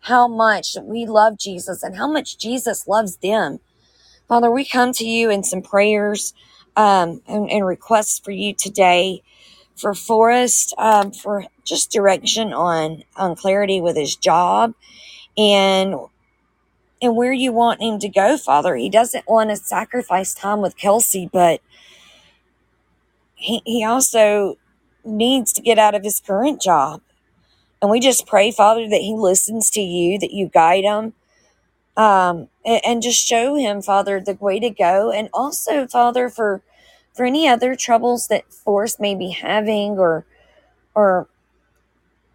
how 0.00 0.26
much 0.26 0.76
we 0.82 1.04
love 1.04 1.38
Jesus 1.38 1.82
and 1.82 1.96
how 1.96 2.10
much 2.10 2.38
Jesus 2.38 2.88
loves 2.88 3.18
them. 3.18 3.60
Father, 4.26 4.50
we 4.50 4.64
come 4.64 4.92
to 4.94 5.04
you 5.04 5.30
in 5.30 5.44
some 5.44 5.60
prayers 5.60 6.32
um, 6.76 7.20
and, 7.28 7.50
and 7.50 7.66
requests 7.66 8.18
for 8.18 8.30
you 8.30 8.54
today 8.54 9.22
for 9.76 9.94
Forrest, 9.94 10.74
um, 10.78 11.12
for 11.12 11.44
just 11.64 11.92
direction 11.92 12.54
on 12.54 13.04
on 13.16 13.36
clarity 13.36 13.80
with 13.80 13.96
his 13.96 14.16
job 14.16 14.74
and 15.36 15.94
and 17.02 17.16
where 17.16 17.32
you 17.32 17.52
want 17.52 17.82
him 17.82 17.98
to 17.98 18.08
go, 18.08 18.36
Father. 18.38 18.76
He 18.76 18.88
doesn't 18.88 19.28
want 19.28 19.50
to 19.50 19.56
sacrifice 19.56 20.34
time 20.34 20.60
with 20.62 20.76
Kelsey, 20.76 21.28
but 21.32 21.60
he, 23.42 23.62
he 23.64 23.84
also 23.84 24.56
needs 25.04 25.52
to 25.52 25.62
get 25.62 25.78
out 25.78 25.94
of 25.94 26.04
his 26.04 26.20
current 26.20 26.62
job. 26.62 27.00
And 27.80 27.90
we 27.90 27.98
just 27.98 28.26
pray, 28.26 28.52
Father, 28.52 28.88
that 28.88 29.00
he 29.00 29.14
listens 29.14 29.68
to 29.70 29.80
you, 29.80 30.18
that 30.20 30.32
you 30.32 30.48
guide 30.48 30.84
him, 30.84 31.14
um, 31.96 32.48
and, 32.64 32.80
and 32.86 33.02
just 33.02 33.26
show 33.26 33.56
him, 33.56 33.82
Father, 33.82 34.20
the 34.20 34.38
way 34.40 34.60
to 34.60 34.70
go. 34.70 35.10
And 35.10 35.28
also, 35.34 35.86
Father, 35.86 36.28
for 36.28 36.62
for 37.14 37.26
any 37.26 37.46
other 37.46 37.74
troubles 37.74 38.28
that 38.28 38.50
Forrest 38.52 38.98
may 38.98 39.14
be 39.14 39.30
having 39.30 39.98
or 39.98 40.24
or 40.94 41.26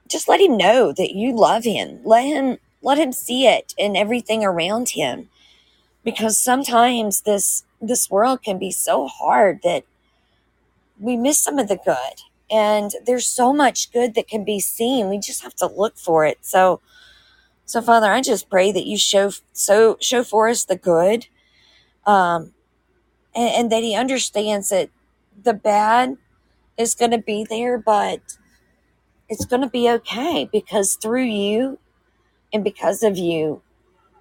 just 0.08 0.28
let 0.28 0.41
him 0.41 0.58
know 0.58 0.91
that 0.91 1.16
you 1.16 1.36
love 1.36 1.64
him. 1.64 2.01
Let 2.03 2.26
him 2.26 2.58
let 2.82 2.97
him 2.97 3.14
see 3.14 3.47
it 3.47 3.74
in 3.78 3.95
everything 3.95 4.43
around 4.43 4.89
him. 4.89 5.30
Because 6.03 6.38
sometimes 6.38 7.22
this 7.22 7.64
this 7.82 8.12
world 8.12 8.43
can 8.43 8.60
be 8.60 8.72
so 8.72 9.08
hard 9.08 9.62
that 9.64 9.86
we 11.00 11.18
miss 11.18 11.39
some 11.39 11.60
of 11.60 11.68
the 11.68 11.78
good. 11.84 12.24
And 12.52 12.91
there's 13.06 13.28
so 13.28 13.54
much 13.54 13.91
good 13.91 14.16
that 14.16 14.28
can 14.28 14.43
be 14.45 14.60
seen. 14.60 15.10
We 15.10 15.20
just 15.20 15.43
have 15.43 15.56
to 15.56 15.68
look 15.68 15.98
for 15.98 16.26
it. 16.26 16.39
So 16.41 16.80
So, 17.66 17.82
Father, 17.82 18.12
I 18.12 18.22
just 18.22 18.50
pray 18.50 18.72
that 18.74 18.88
you 18.88 18.98
show 18.98 19.32
so 19.54 19.98
show 20.02 20.24
for 20.24 20.50
us 20.50 20.66
the 20.66 20.78
good, 20.78 21.28
um, 22.06 22.54
and, 23.36 23.52
and 23.56 23.72
that 23.72 23.84
He 23.84 23.95
understands 23.95 24.70
that 24.70 24.89
the 25.43 25.54
bad 25.54 26.18
is 26.78 26.95
going 26.95 27.12
to 27.12 27.20
be 27.20 27.45
there, 27.50 27.78
but 27.78 28.38
it's 29.30 29.45
going 29.45 29.62
to 29.64 29.70
be 29.70 29.89
okay 29.89 30.50
because 30.52 30.95
through 30.95 31.24
you 31.26 31.80
and 32.54 32.64
because 32.64 33.04
of 33.04 33.18
you, 33.18 33.62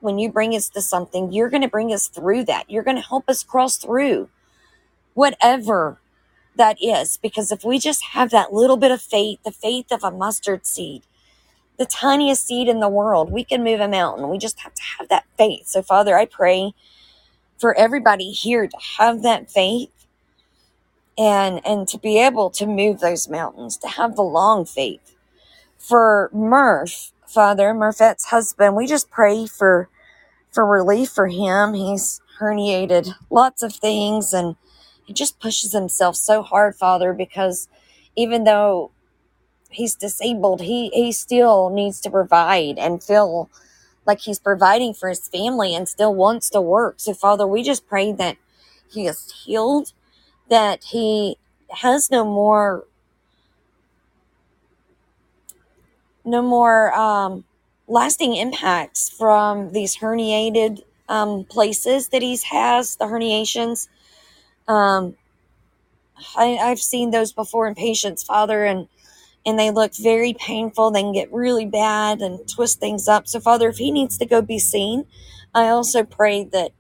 when 0.01 0.19
you 0.19 0.31
bring 0.33 0.55
us 0.55 0.69
to 0.71 0.83
something, 0.83 1.33
you're 1.33 1.51
going 1.51 1.63
to 1.63 1.69
bring 1.69 1.93
us 1.93 2.09
through 2.09 2.45
that. 2.45 2.71
You're 2.71 2.85
going 2.85 2.97
to 2.97 3.09
help 3.09 3.29
us 3.29 3.45
cross 3.45 3.79
through 3.79 4.29
whatever 5.15 6.01
that 6.57 6.79
is. 6.83 7.19
Because 7.19 7.53
if 7.53 7.65
we 7.65 7.79
just 7.79 8.05
have 8.13 8.31
that 8.31 8.53
little 8.53 8.77
bit 8.77 8.91
of 8.91 9.03
faith, 9.03 9.41
the 9.45 9.53
faith 9.53 9.93
of 9.93 10.05
a 10.05 10.11
mustard 10.11 10.67
seed, 10.67 11.03
the 11.79 11.87
tiniest 11.87 12.47
seed 12.47 12.69
in 12.69 12.81
the 12.81 12.89
world, 12.89 13.33
we 13.33 13.45
can 13.45 13.65
move 13.65 13.81
a 13.81 13.89
mountain. 13.89 14.31
We 14.31 14.39
just 14.39 14.61
have 14.61 14.75
to 14.75 14.83
have 14.99 15.09
that 15.09 15.27
faith. 15.39 15.67
So, 15.69 15.83
Father, 15.83 16.17
I 16.17 16.27
pray 16.27 16.73
for 17.59 17.77
everybody 17.79 18.31
here 18.31 18.67
to 18.67 18.79
have 18.99 19.23
that 19.23 19.51
faith 19.51 19.91
and 21.19 21.61
and 21.67 21.89
to 21.89 21.99
be 21.99 22.21
able 22.21 22.51
to 22.51 22.67
move 22.67 23.01
those 23.01 23.29
mountains, 23.29 23.77
to 23.79 23.89
have 23.89 24.17
the 24.17 24.23
long 24.23 24.65
faith. 24.65 25.15
For 25.79 26.31
Murph, 26.33 27.13
Father, 27.27 27.75
Murphette's 27.75 28.27
husband, 28.27 28.77
we 28.77 28.87
just 28.87 29.11
pray 29.11 29.47
for 29.47 29.89
for 30.51 30.67
relief 30.67 31.11
for 31.11 31.29
him. 31.29 31.75
He's 31.75 32.21
herniated 32.41 33.15
lots 33.31 33.63
of 33.63 33.75
things 33.75 34.33
and 34.33 34.57
he 35.07 35.13
just 35.13 35.41
pushes 35.41 35.73
himself 35.73 36.17
so 36.17 36.43
hard, 36.43 36.75
Father, 36.77 37.13
because 37.13 37.69
even 38.17 38.45
though 38.45 38.91
he's 39.71 39.95
disabled, 39.95 40.61
he, 40.61 40.89
he 40.91 41.13
still 41.13 41.71
needs 41.71 42.01
to 42.01 42.11
provide 42.11 42.79
and 42.79 43.03
feel 43.03 43.49
like 44.07 44.21
he's 44.21 44.39
providing 44.39 44.95
for 44.95 45.09
his 45.09 45.29
family 45.29 45.75
and 45.75 45.89
still 45.89 46.15
wants 46.15 46.51
to 46.51 46.61
work. 46.61 46.97
So, 46.99 47.15
Father, 47.15 47.47
we 47.47 47.63
just 47.63 47.87
pray 47.87 48.13
that 48.13 48.37
he 48.91 49.07
is 49.07 49.33
healed, 49.45 49.93
that 50.49 50.85
he 50.85 51.39
has 51.71 52.11
no 52.11 52.25
more 52.25 52.85
no 56.25 56.43
more 56.43 56.93
um, 56.93 57.45
lasting 57.87 58.35
impacts 58.35 59.09
from 59.09 59.73
these 59.73 59.99
herniated 59.99 60.83
um, 61.09 61.45
places 61.45 62.09
that 62.09 62.21
he 62.21 62.37
has, 62.51 62.97
the 62.97 63.05
herniations. 63.05 63.89
Um, 64.69 65.17
I, 66.37 66.57
I've 66.57 66.81
seen 66.81 67.11
those 67.11 67.33
before 67.33 67.69
in 67.69 67.75
patients, 67.75 68.23
Father, 68.25 68.65
and 68.65 68.89
and 69.47 69.59
they 69.59 69.71
look 69.71 69.93
very 69.97 70.35
painful. 70.35 70.91
They 70.91 71.03
can 71.03 71.13
get 71.13 71.33
really 71.33 71.67
bad 71.67 72.21
and 72.21 72.49
twist 72.49 72.81
things 72.81 73.09
up. 73.09 73.29
So, 73.29 73.41
Father, 73.41 73.69
if 73.69 73.79
he 73.79 73.93
needs 73.93 74.19
to 74.19 74.27
go 74.27 74.43
be 74.43 74.59
seen, 74.59 75.07
I 75.55 75.69
also 75.69 76.05
pray 76.05 76.45
that 76.45 76.73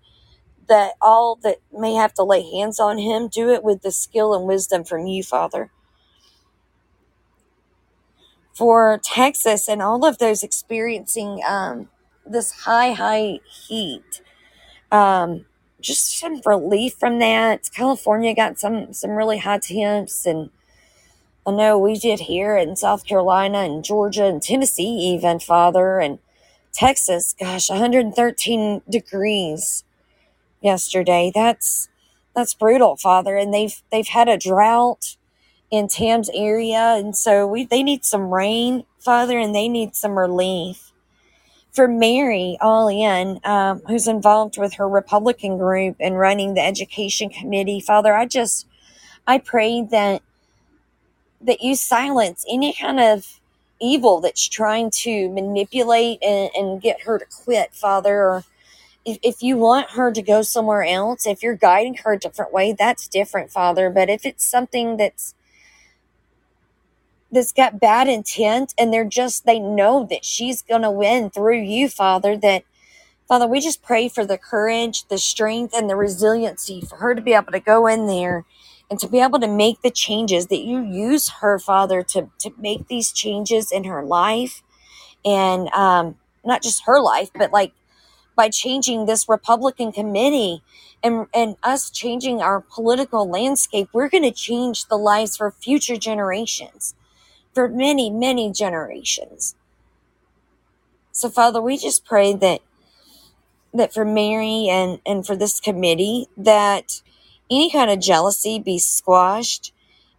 that 0.68 0.94
all 1.00 1.38
that 1.42 1.58
may 1.72 1.94
have 1.94 2.14
to 2.14 2.24
lay 2.24 2.42
hands 2.50 2.80
on 2.80 2.98
him 2.98 3.28
do 3.28 3.50
it 3.50 3.64
with 3.64 3.82
the 3.82 3.92
skill 3.92 4.34
and 4.34 4.46
wisdom 4.46 4.84
from 4.84 5.06
you, 5.06 5.22
Father. 5.22 5.70
For 8.54 9.00
Texas 9.02 9.68
and 9.68 9.82
all 9.82 10.04
of 10.06 10.18
those 10.18 10.42
experiencing 10.42 11.40
um, 11.48 11.88
this 12.26 12.52
high, 12.52 12.92
high 12.92 13.40
heat, 13.68 14.22
um, 14.92 15.46
just 15.86 16.18
some 16.18 16.42
relief 16.44 16.94
from 16.94 17.20
that. 17.20 17.70
California 17.74 18.34
got 18.34 18.58
some 18.58 18.92
some 18.92 19.12
really 19.12 19.38
high 19.38 19.58
temps, 19.58 20.26
and 20.26 20.50
I 21.46 21.52
know 21.52 21.78
we 21.78 21.96
did 21.96 22.20
here 22.20 22.56
in 22.56 22.76
South 22.76 23.06
Carolina 23.06 23.58
and 23.58 23.84
Georgia 23.84 24.26
and 24.26 24.42
Tennessee, 24.42 25.14
even 25.14 25.38
Father, 25.38 26.00
and 26.00 26.18
Texas. 26.72 27.34
Gosh, 27.38 27.70
113 27.70 28.82
degrees 28.90 29.84
yesterday. 30.60 31.30
That's 31.34 31.88
that's 32.34 32.54
brutal, 32.54 32.96
Father. 32.96 33.36
And 33.36 33.54
they've 33.54 33.80
they've 33.92 34.08
had 34.08 34.28
a 34.28 34.36
drought 34.38 35.16
in 35.70 35.88
Tam's 35.88 36.30
area, 36.34 36.96
and 36.98 37.16
so 37.16 37.46
we 37.46 37.64
they 37.64 37.84
need 37.84 38.04
some 38.04 38.34
rain, 38.34 38.84
Father, 38.98 39.38
and 39.38 39.54
they 39.54 39.68
need 39.68 39.94
some 39.94 40.18
relief. 40.18 40.85
For 41.76 41.86
Mary 41.86 42.56
All 42.62 42.88
In, 42.88 43.38
um, 43.44 43.82
who's 43.86 44.08
involved 44.08 44.58
with 44.58 44.74
her 44.76 44.88
Republican 44.88 45.58
group 45.58 45.96
and 46.00 46.18
running 46.18 46.54
the 46.54 46.62
education 46.62 47.28
committee, 47.28 47.80
Father, 47.80 48.14
I 48.14 48.24
just 48.24 48.66
I 49.26 49.36
pray 49.36 49.82
that 49.82 50.22
that 51.42 51.60
you 51.60 51.76
silence 51.76 52.46
any 52.50 52.72
kind 52.72 52.98
of 52.98 53.40
evil 53.78 54.22
that's 54.22 54.48
trying 54.48 54.90
to 54.90 55.28
manipulate 55.28 56.22
and, 56.22 56.50
and 56.54 56.80
get 56.80 57.02
her 57.02 57.18
to 57.18 57.26
quit, 57.44 57.74
Father, 57.74 58.22
or 58.22 58.44
if, 59.04 59.18
if 59.22 59.42
you 59.42 59.58
want 59.58 59.90
her 59.90 60.10
to 60.10 60.22
go 60.22 60.40
somewhere 60.40 60.82
else, 60.82 61.26
if 61.26 61.42
you're 61.42 61.54
guiding 61.54 61.96
her 61.96 62.14
a 62.14 62.18
different 62.18 62.54
way, 62.54 62.72
that's 62.72 63.06
different, 63.06 63.52
Father. 63.52 63.90
But 63.90 64.08
if 64.08 64.24
it's 64.24 64.46
something 64.46 64.96
that's 64.96 65.34
that's 67.30 67.52
got 67.52 67.80
bad 67.80 68.08
intent 68.08 68.74
and 68.78 68.92
they're 68.92 69.04
just 69.04 69.46
they 69.46 69.58
know 69.58 70.06
that 70.10 70.24
she's 70.24 70.62
gonna 70.62 70.90
win 70.90 71.30
through 71.30 71.60
you, 71.62 71.88
Father, 71.88 72.36
that 72.36 72.64
Father, 73.28 73.46
we 73.48 73.60
just 73.60 73.82
pray 73.82 74.08
for 74.08 74.24
the 74.24 74.38
courage, 74.38 75.08
the 75.08 75.18
strength, 75.18 75.74
and 75.74 75.90
the 75.90 75.96
resiliency 75.96 76.80
for 76.80 76.96
her 76.96 77.14
to 77.14 77.20
be 77.20 77.32
able 77.32 77.52
to 77.52 77.60
go 77.60 77.88
in 77.88 78.06
there 78.06 78.44
and 78.88 79.00
to 79.00 79.08
be 79.08 79.18
able 79.18 79.40
to 79.40 79.48
make 79.48 79.82
the 79.82 79.90
changes 79.90 80.46
that 80.46 80.60
you 80.62 80.80
use 80.80 81.28
her, 81.40 81.58
Father, 81.58 82.02
to, 82.02 82.30
to 82.38 82.52
make 82.56 82.86
these 82.86 83.10
changes 83.12 83.72
in 83.72 83.84
her 83.84 84.04
life. 84.04 84.62
And 85.24 85.68
um, 85.70 86.16
not 86.44 86.62
just 86.62 86.84
her 86.86 87.00
life, 87.00 87.30
but 87.34 87.52
like 87.52 87.72
by 88.36 88.48
changing 88.48 89.06
this 89.06 89.28
Republican 89.28 89.92
committee 89.92 90.62
and, 91.02 91.26
and 91.34 91.56
us 91.62 91.90
changing 91.90 92.42
our 92.42 92.60
political 92.60 93.28
landscape, 93.28 93.88
we're 93.92 94.08
going 94.08 94.22
to 94.22 94.32
change 94.32 94.86
the 94.86 94.98
lives 94.98 95.36
for 95.36 95.50
future 95.50 95.96
generations, 95.96 96.94
for 97.56 97.68
many, 97.70 98.10
many 98.10 98.52
generations. 98.52 99.56
So, 101.12 101.30
Father, 101.30 101.62
we 101.62 101.78
just 101.78 102.04
pray 102.06 102.34
that 102.34 102.60
that 103.74 103.94
for 103.94 104.04
Mary 104.04 104.68
and, 104.70 105.00
and 105.06 105.26
for 105.26 105.36
this 105.36 105.60
committee, 105.60 106.28
that 106.36 107.02
any 107.50 107.70
kind 107.70 107.90
of 107.90 108.00
jealousy 108.00 108.58
be 108.58 108.78
squashed, 108.78 109.72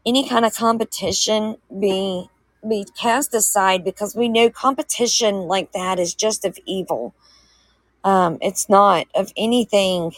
any 0.05 0.27
kind 0.27 0.45
of 0.45 0.55
competition 0.55 1.57
be 1.79 2.29
be 2.67 2.85
cast 2.99 3.33
aside 3.35 3.83
because 3.85 4.15
we 4.15 4.29
know 4.29 4.49
competition 4.49 5.41
like 5.41 5.71
that 5.73 5.99
is 5.99 6.15
just 6.15 6.45
of 6.45 6.57
evil. 6.65 7.15
Um, 8.03 8.37
it's 8.41 8.69
not 8.69 9.07
of 9.15 9.33
anything 9.37 10.13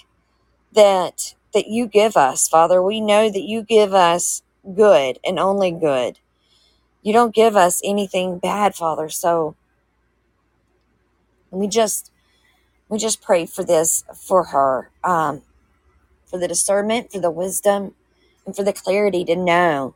that 0.74 1.36
that 1.54 1.68
you 1.68 1.88
give 1.88 2.18
us, 2.18 2.48
Father. 2.48 2.84
We 2.84 3.02
know 3.02 3.30
that 3.32 3.44
you 3.44 3.64
give 3.64 3.94
us 3.94 4.44
good 4.76 5.20
and 5.26 5.40
only 5.40 5.72
good. 5.72 6.20
You 7.02 7.14
don't 7.14 7.34
give 7.36 7.56
us 7.56 7.82
anything 7.84 8.40
bad, 8.40 8.76
Father. 8.76 9.10
So 9.10 9.56
we 11.52 11.68
just 11.68 12.12
we 12.90 12.98
just 12.98 13.22
pray 13.22 13.46
for 13.46 13.64
this 13.64 14.04
for 14.16 14.46
her, 14.46 14.90
um, 15.04 15.44
for 16.26 16.40
the 16.40 16.48
discernment, 16.48 17.12
for 17.12 17.20
the 17.20 17.32
wisdom, 17.32 17.96
and 18.46 18.56
for 18.56 18.64
the 18.64 18.74
clarity 18.74 19.26
to 19.26 19.36
know. 19.36 19.96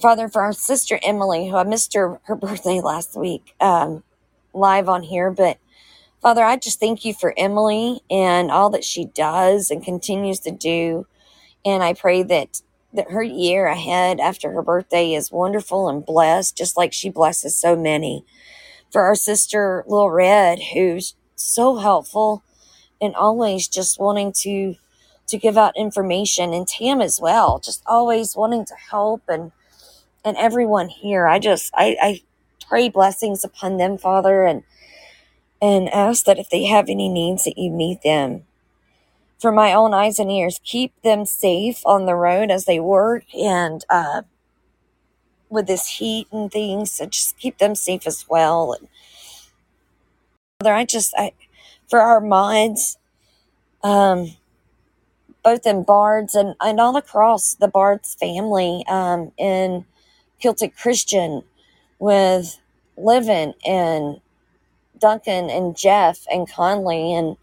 Father, 0.00 0.28
for 0.28 0.42
our 0.42 0.52
sister 0.52 0.98
Emily, 1.02 1.48
who 1.48 1.56
I 1.56 1.64
missed 1.64 1.94
her 1.94 2.20
her 2.24 2.34
birthday 2.36 2.80
last 2.80 3.16
week, 3.16 3.54
um, 3.60 4.02
live 4.52 4.88
on 4.88 5.04
here, 5.04 5.30
but 5.30 5.58
Father, 6.22 6.42
I 6.42 6.56
just 6.56 6.80
thank 6.80 7.04
you 7.04 7.12
for 7.14 7.34
Emily 7.36 8.00
and 8.10 8.50
all 8.50 8.70
that 8.70 8.82
she 8.84 9.04
does 9.04 9.70
and 9.70 9.84
continues 9.84 10.40
to 10.40 10.50
do. 10.50 11.06
And 11.66 11.82
I 11.82 11.92
pray 11.94 12.22
that, 12.24 12.62
that 12.94 13.10
her 13.10 13.22
year 13.22 13.66
ahead 13.66 14.20
after 14.20 14.52
her 14.52 14.62
birthday 14.62 15.12
is 15.14 15.32
wonderful 15.32 15.88
and 15.88 16.06
blessed, 16.06 16.56
just 16.56 16.76
like 16.76 16.92
she 16.92 17.10
blesses 17.10 17.56
so 17.56 17.76
many. 17.76 18.24
For 18.92 19.02
our 19.02 19.16
sister, 19.16 19.84
Lil 19.86 20.10
Red, 20.10 20.60
who's 20.72 21.14
so 21.34 21.76
helpful 21.76 22.42
and 23.00 23.14
always 23.14 23.68
just 23.68 23.98
wanting 24.00 24.32
to 24.40 24.76
to 25.26 25.38
give 25.38 25.56
out 25.56 25.72
information 25.76 26.52
and 26.52 26.68
Tam 26.68 27.00
as 27.00 27.18
well, 27.20 27.58
just 27.58 27.82
always 27.86 28.36
wanting 28.36 28.64
to 28.66 28.74
help 28.90 29.22
and 29.28 29.52
and 30.24 30.36
everyone 30.36 30.88
here. 30.88 31.26
I 31.26 31.38
just 31.38 31.72
I, 31.74 31.96
I 32.00 32.20
pray 32.66 32.88
blessings 32.88 33.44
upon 33.44 33.76
them, 33.76 33.98
Father, 33.98 34.44
and 34.44 34.62
and 35.60 35.88
ask 35.90 36.24
that 36.26 36.38
if 36.38 36.50
they 36.50 36.64
have 36.64 36.88
any 36.88 37.08
needs 37.08 37.44
that 37.44 37.58
you 37.58 37.70
meet 37.70 38.02
them. 38.02 38.44
For 39.44 39.52
my 39.52 39.74
own 39.74 39.92
eyes 39.92 40.18
and 40.18 40.32
ears, 40.32 40.58
keep 40.64 40.98
them 41.02 41.26
safe 41.26 41.82
on 41.84 42.06
the 42.06 42.14
road 42.14 42.50
as 42.50 42.64
they 42.64 42.80
work 42.80 43.24
and 43.34 43.84
uh, 43.90 44.22
with 45.50 45.66
this 45.66 45.86
heat 45.86 46.28
and 46.32 46.50
things. 46.50 46.92
So 46.92 47.04
just 47.04 47.36
keep 47.36 47.58
them 47.58 47.74
safe 47.74 48.06
as 48.06 48.24
well. 48.26 48.72
And 48.72 48.88
Father, 50.58 50.72
I 50.72 50.86
just 50.86 51.12
I 51.18 51.32
for 51.90 52.00
our 52.00 52.22
minds, 52.22 52.96
um, 53.82 54.34
both 55.42 55.66
in 55.66 55.82
Bards 55.82 56.34
and, 56.34 56.54
and 56.62 56.80
all 56.80 56.96
across 56.96 57.54
the 57.54 57.68
Bards 57.68 58.14
family 58.14 58.82
um, 58.88 59.30
in 59.36 59.84
Celtic 60.40 60.74
Christian 60.74 61.42
with 61.98 62.58
living 62.96 63.52
and 63.66 64.22
Duncan 64.98 65.50
and 65.50 65.76
Jeff 65.76 66.24
and 66.32 66.50
Conley 66.50 67.12
and 67.12 67.36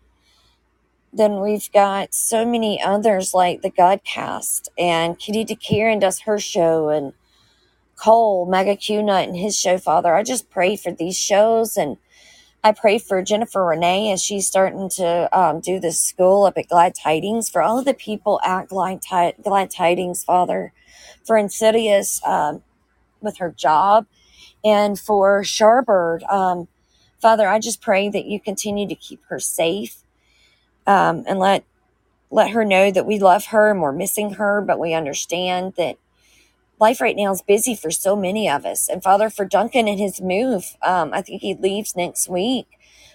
then 1.14 1.42
we've 1.42 1.72
got 1.72 2.14
so 2.14 2.46
many 2.46 2.82
others 2.82 3.34
like 3.34 3.62
the 3.62 3.72
Godcast 3.72 4.70
and 4.78 5.20
Kitty 5.20 5.46
DeKieran 5.46 6.00
does 6.00 6.22
her 6.22 6.40
show 6.40 6.90
and 6.90 7.14
Cole, 7.98 8.46
Mega 8.46 8.76
Q 8.76 9.04
Nut 9.04 9.28
and 9.28 9.38
his 9.38 9.58
show, 9.58 9.78
Father. 9.78 10.16
I 10.16 10.24
just 10.24 10.50
pray 10.50 10.76
for 10.76 10.92
these 10.92 11.18
shows 11.18 11.78
and 11.78 11.98
I 12.64 12.72
pray 12.74 13.00
for 13.00 13.24
Jennifer 13.24 13.66
Renee 13.66 14.12
as 14.12 14.24
she's 14.24 14.46
starting 14.46 14.88
to 14.90 15.30
um, 15.38 15.62
do 15.62 15.80
this 15.80 16.00
school 16.00 16.44
up 16.46 16.58
at 16.60 16.70
Glad 16.70 16.94
Tidings, 16.94 17.50
for 17.50 17.64
all 17.64 17.80
of 17.80 17.86
the 17.86 17.94
people 17.96 18.40
at 18.44 18.68
Glad, 18.68 19.02
Glad 19.44 19.72
Tidings, 19.72 20.24
Father, 20.24 20.72
for 21.26 21.38
Insidious 21.38 22.22
um, 22.24 22.62
with 23.20 23.38
her 23.38 23.50
job, 23.50 24.06
and 24.64 25.00
for 25.00 25.42
Sharbird. 25.42 26.30
Um, 26.32 26.68
Father, 27.20 27.48
I 27.48 27.58
just 27.58 27.82
pray 27.82 28.10
that 28.10 28.26
you 28.26 28.40
continue 28.40 28.88
to 28.88 28.96
keep 28.96 29.24
her 29.30 29.40
safe 29.40 30.01
um, 30.88 31.24
and 31.28 31.40
let 31.40 31.64
let 32.30 32.52
her 32.52 32.64
know 32.64 32.92
that 32.92 33.06
we 33.06 33.20
love 33.20 33.48
her 33.48 33.70
and 33.70 33.82
we're 33.82 33.92
missing 33.92 34.36
her, 34.36 34.62
but 34.62 34.80
we 34.80 34.94
understand 34.94 35.74
that 35.76 35.98
life 36.80 37.02
right 37.02 37.16
now 37.16 37.32
is 37.32 37.42
busy 37.42 37.76
for 37.76 37.92
so 37.92 38.16
many 38.16 38.50
of 38.50 38.66
us. 38.66 38.90
And 38.90 39.04
Father, 39.04 39.30
for 39.30 39.46
Duncan 39.46 39.88
and 39.88 40.00
his 40.00 40.22
move, 40.22 40.78
um, 40.82 41.12
I 41.14 41.22
think 41.22 41.42
he 41.42 41.54
leaves 41.54 41.96
next 41.96 42.30
week. 42.30 42.68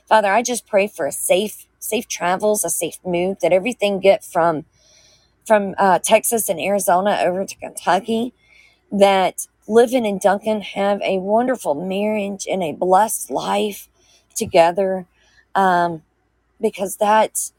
Father, 0.07 0.31
I 0.31 0.43
just 0.43 0.67
pray 0.67 0.87
for 0.87 1.07
a 1.07 1.13
safe, 1.13 1.67
safe 1.79 2.07
travels, 2.07 2.63
a 2.63 2.71
safe 2.71 2.99
move, 3.05 3.39
that 3.41 3.53
everything 3.53 4.01
get 4.01 4.25
from 4.25 4.65
from 5.47 5.75
uh, 5.79 5.99
Texas 6.01 6.49
and 6.49 6.61
Arizona 6.61 7.21
over 7.23 7.45
to 7.45 7.57
Kentucky, 7.57 8.35
that 8.91 9.47
Living 9.69 10.07
and 10.07 10.21
Duncan 10.21 10.61
have 10.61 11.01
a 11.03 11.19
wonderful 11.19 11.75
marriage 11.75 12.47
and 12.51 12.63
a 12.63 12.73
blessed 12.73 13.31
life 13.31 13.89
together, 14.35 15.07
um, 15.55 16.03
because 16.61 16.97
that 16.97 17.51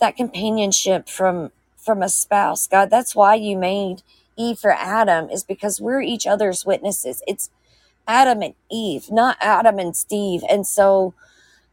that 0.00 0.16
companionship 0.16 1.08
from 1.08 1.52
from 1.76 2.02
a 2.02 2.08
spouse, 2.08 2.66
God, 2.66 2.90
that's 2.90 3.14
why 3.14 3.34
you 3.34 3.56
made 3.56 4.02
Eve 4.36 4.58
for 4.58 4.72
Adam 4.72 5.30
is 5.30 5.42
because 5.44 5.80
we're 5.80 6.02
each 6.02 6.26
other's 6.26 6.66
witnesses. 6.66 7.22
It's 7.26 7.50
Adam 8.06 8.42
and 8.42 8.54
Eve, 8.70 9.10
not 9.10 9.36
Adam 9.40 9.78
and 9.78 9.96
Steve. 9.96 10.42
And 10.48 10.66
so 10.66 11.14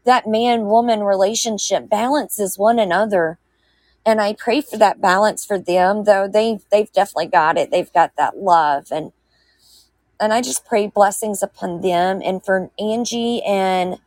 that 0.04 0.26
man 0.26 0.66
woman 0.66 1.02
relationship 1.02 1.88
balances 1.88 2.58
one 2.58 2.78
another. 2.78 3.38
And 4.06 4.20
I 4.20 4.34
pray 4.34 4.60
for 4.60 4.78
that 4.78 5.00
balance 5.00 5.44
for 5.44 5.58
them, 5.58 6.04
though 6.04 6.28
they 6.28 6.60
they've 6.70 6.92
definitely 6.92 7.26
got 7.26 7.58
it. 7.58 7.70
They've 7.70 7.92
got 7.92 8.16
that 8.16 8.38
love 8.38 8.88
and 8.90 9.12
and 10.18 10.32
I 10.32 10.40
just 10.40 10.64
pray 10.64 10.86
blessings 10.86 11.42
upon 11.42 11.82
them 11.82 12.22
and 12.24 12.44
for 12.44 12.70
Angie 12.78 13.42
and 13.42 13.98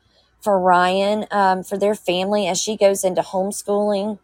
for 0.41 0.59
Ryan, 0.59 1.25
um, 1.31 1.63
for 1.63 1.77
their 1.77 1.95
family 1.95 2.47
as 2.47 2.59
she 2.59 2.77
goes 2.77 3.03
into 3.03 3.21
homeschooling. 3.21 4.19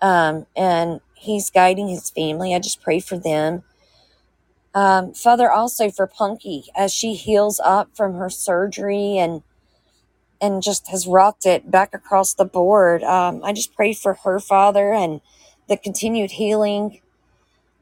Um, 0.00 0.46
and 0.56 1.00
he's 1.14 1.50
guiding 1.50 1.88
his 1.88 2.10
family. 2.10 2.54
I 2.54 2.58
just 2.58 2.82
pray 2.82 3.00
for 3.00 3.18
them. 3.18 3.62
Um, 4.74 5.14
Father, 5.14 5.50
also 5.50 5.90
for 5.90 6.06
Punky 6.06 6.64
as 6.76 6.92
she 6.92 7.14
heals 7.14 7.60
up 7.60 7.96
from 7.96 8.14
her 8.14 8.28
surgery 8.28 9.16
and 9.18 9.42
and 10.40 10.62
just 10.62 10.88
has 10.88 11.06
rocked 11.06 11.46
it 11.46 11.70
back 11.70 11.94
across 11.94 12.34
the 12.34 12.44
board. 12.44 13.02
Um, 13.02 13.42
I 13.44 13.52
just 13.52 13.74
pray 13.74 13.94
for 13.94 14.14
her, 14.24 14.38
Father, 14.40 14.92
and 14.92 15.22
the 15.68 15.76
continued 15.76 16.32
healing 16.32 17.00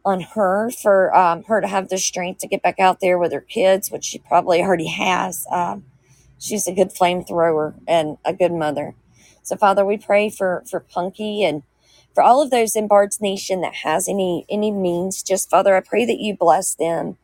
on 0.04 0.20
her 0.20 0.70
for 0.70 1.14
um, 1.16 1.44
her 1.44 1.60
to 1.60 1.66
have 1.66 1.88
the 1.88 1.98
strength 1.98 2.40
to 2.40 2.46
get 2.48 2.62
back 2.62 2.78
out 2.78 3.00
there 3.00 3.18
with 3.18 3.32
her 3.32 3.40
kids, 3.40 3.90
which 3.90 4.04
she 4.04 4.18
probably 4.18 4.62
already 4.62 4.88
has. 4.88 5.46
Um, 5.50 5.84
she's 6.42 6.66
a 6.66 6.74
good 6.74 6.90
flamethrower 6.90 7.74
and 7.88 8.18
a 8.24 8.34
good 8.34 8.52
mother. 8.52 8.94
So, 9.42 9.56
Father, 9.56 9.84
we 9.84 9.98
pray 9.98 10.30
for 10.30 10.64
for 10.70 10.80
Punky 10.80 11.44
and 11.44 11.62
for 12.14 12.22
all 12.22 12.42
of 12.42 12.50
those 12.50 12.76
in 12.76 12.88
Bard's 12.88 13.20
Nation 13.20 13.62
that 13.62 13.76
has 13.76 14.08
any 14.08 14.46
any 14.50 14.70
means, 14.72 15.22
just 15.22 15.50
Father, 15.50 15.76
I 15.76 15.80
pray 15.80 16.04
that 16.06 16.20
you 16.20 16.36
bless 16.36 16.74
them 16.74 17.18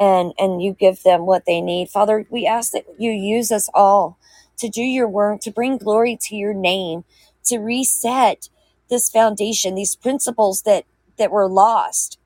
and 0.00 0.32
and 0.38 0.62
you 0.62 0.74
give 0.74 1.02
them 1.02 1.26
what 1.26 1.46
they 1.46 1.60
need. 1.60 1.90
Father, 1.90 2.26
we 2.30 2.46
ask 2.46 2.72
that 2.72 2.86
you 2.98 3.10
use 3.10 3.52
us 3.52 3.68
all 3.74 4.18
to 4.58 4.68
do 4.68 4.82
your 4.82 5.08
work, 5.08 5.40
to 5.42 5.50
bring 5.50 5.78
glory 5.78 6.18
to 6.22 6.36
your 6.36 6.54
name, 6.54 7.04
to 7.46 7.58
reset 7.58 8.48
this 8.90 9.10
foundation, 9.10 9.74
these 9.74 9.96
principles 9.96 10.62
that 10.62 10.84
that 11.18 11.30
were 11.30 11.48
lost 11.48 12.18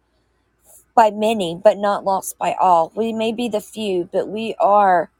by 0.94 1.10
many, 1.10 1.60
but 1.62 1.78
not 1.78 2.04
lost 2.04 2.38
by 2.38 2.54
all. 2.60 2.92
We 2.96 3.12
may 3.12 3.32
be 3.32 3.48
the 3.48 3.60
few, 3.60 4.08
but 4.12 4.28
we 4.28 4.54
are 4.60 5.10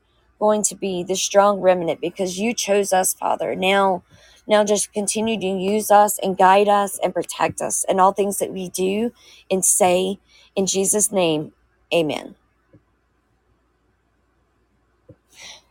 going 0.40 0.62
to 0.64 0.76
be 0.76 1.02
the 1.04 1.16
strong 1.16 1.60
remnant 1.60 2.00
because 2.00 2.38
you 2.38 2.54
chose 2.54 2.92
us, 2.92 3.14
Father. 3.14 3.56
Now 3.56 4.04
now 4.48 4.64
just 4.64 4.92
continue 4.92 5.40
to 5.40 5.46
use 5.46 5.90
us 5.90 6.18
and 6.22 6.38
guide 6.38 6.68
us 6.68 6.98
and 7.02 7.14
protect 7.14 7.60
us 7.62 7.84
in 7.88 8.00
all 8.00 8.12
things 8.12 8.38
that 8.38 8.52
we 8.52 8.70
do 8.70 9.12
and 9.50 9.64
say. 9.64 10.18
In 10.56 10.66
Jesus' 10.66 11.12
name, 11.12 11.52
amen. 11.94 12.36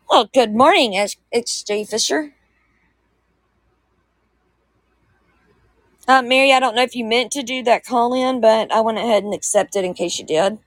Well, 0.09 0.29
good 0.33 0.53
morning, 0.55 0.93
it's 1.31 1.63
Jay 1.63 1.83
Fisher. 1.85 2.33
Uh, 6.07 6.21
Mary, 6.21 6.53
I 6.53 6.59
don't 6.61 6.75
know 6.75 6.83
if 6.83 6.95
you 6.95 7.05
meant 7.05 7.31
to 7.33 7.43
do 7.43 7.63
that 7.63 7.85
call 7.85 8.13
in, 8.13 8.41
but 8.41 8.71
I 8.71 8.81
went 8.81 8.99
ahead 8.99 9.23
and 9.23 9.33
accepted 9.33 9.85
in 9.85 9.95
case 9.95 10.19
you 10.19 10.25
did. 10.25 10.59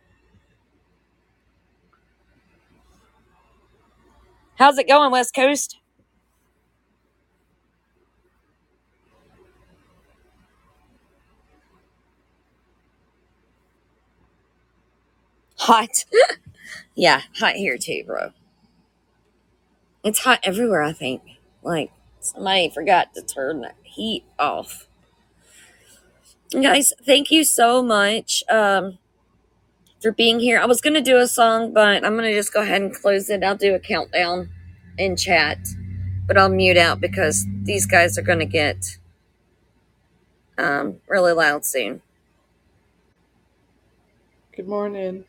How's 4.61 4.77
it 4.77 4.87
going, 4.87 5.11
West 5.11 5.35
Coast? 5.35 5.79
Hot. 15.61 16.05
yeah, 16.95 17.23
hot 17.39 17.55
here 17.55 17.79
too, 17.79 18.05
bro. 18.07 18.33
It's 20.05 20.19
hot 20.19 20.41
everywhere, 20.43 20.83
I 20.83 20.93
think. 20.93 21.23
Like, 21.63 21.91
somebody 22.21 22.69
forgot 22.69 23.15
to 23.15 23.23
turn 23.23 23.63
the 23.63 23.73
heat 23.83 24.25
off. 24.39 24.89
Guys, 26.53 26.93
thank 27.03 27.31
you 27.31 27.45
so 27.45 27.83
much 27.83 28.45
um, 28.51 28.99
for 30.01 30.13
being 30.13 30.41
here. 30.41 30.59
I 30.59 30.67
was 30.67 30.81
going 30.81 30.95
to 30.95 31.01
do 31.01 31.19
a 31.19 31.27
song, 31.27 31.73
but 31.73 32.05
I'm 32.05 32.17
going 32.17 32.29
to 32.31 32.35
just 32.35 32.53
go 32.53 32.63
ahead 32.63 32.83
and 32.83 32.95
close 32.95 33.29
it. 33.31 33.45
I'll 33.45 33.57
do 33.57 33.75
a 33.75 33.79
countdown 33.79 34.51
in 34.99 35.17
chat, 35.17 35.59
but 36.27 36.39
I'll 36.39 36.49
mute 36.49 36.77
out 36.77 37.01
because 37.01 37.47
these 37.63 37.87
guys 37.87 38.17
are 38.19 38.23
going 38.23 38.39
to 38.39 38.47
get 38.47 38.99
um, 40.59 40.97
really 41.09 41.33
loud 41.33 41.65
soon. 41.65 42.03
Good 44.57 44.69
morning. 44.69 45.25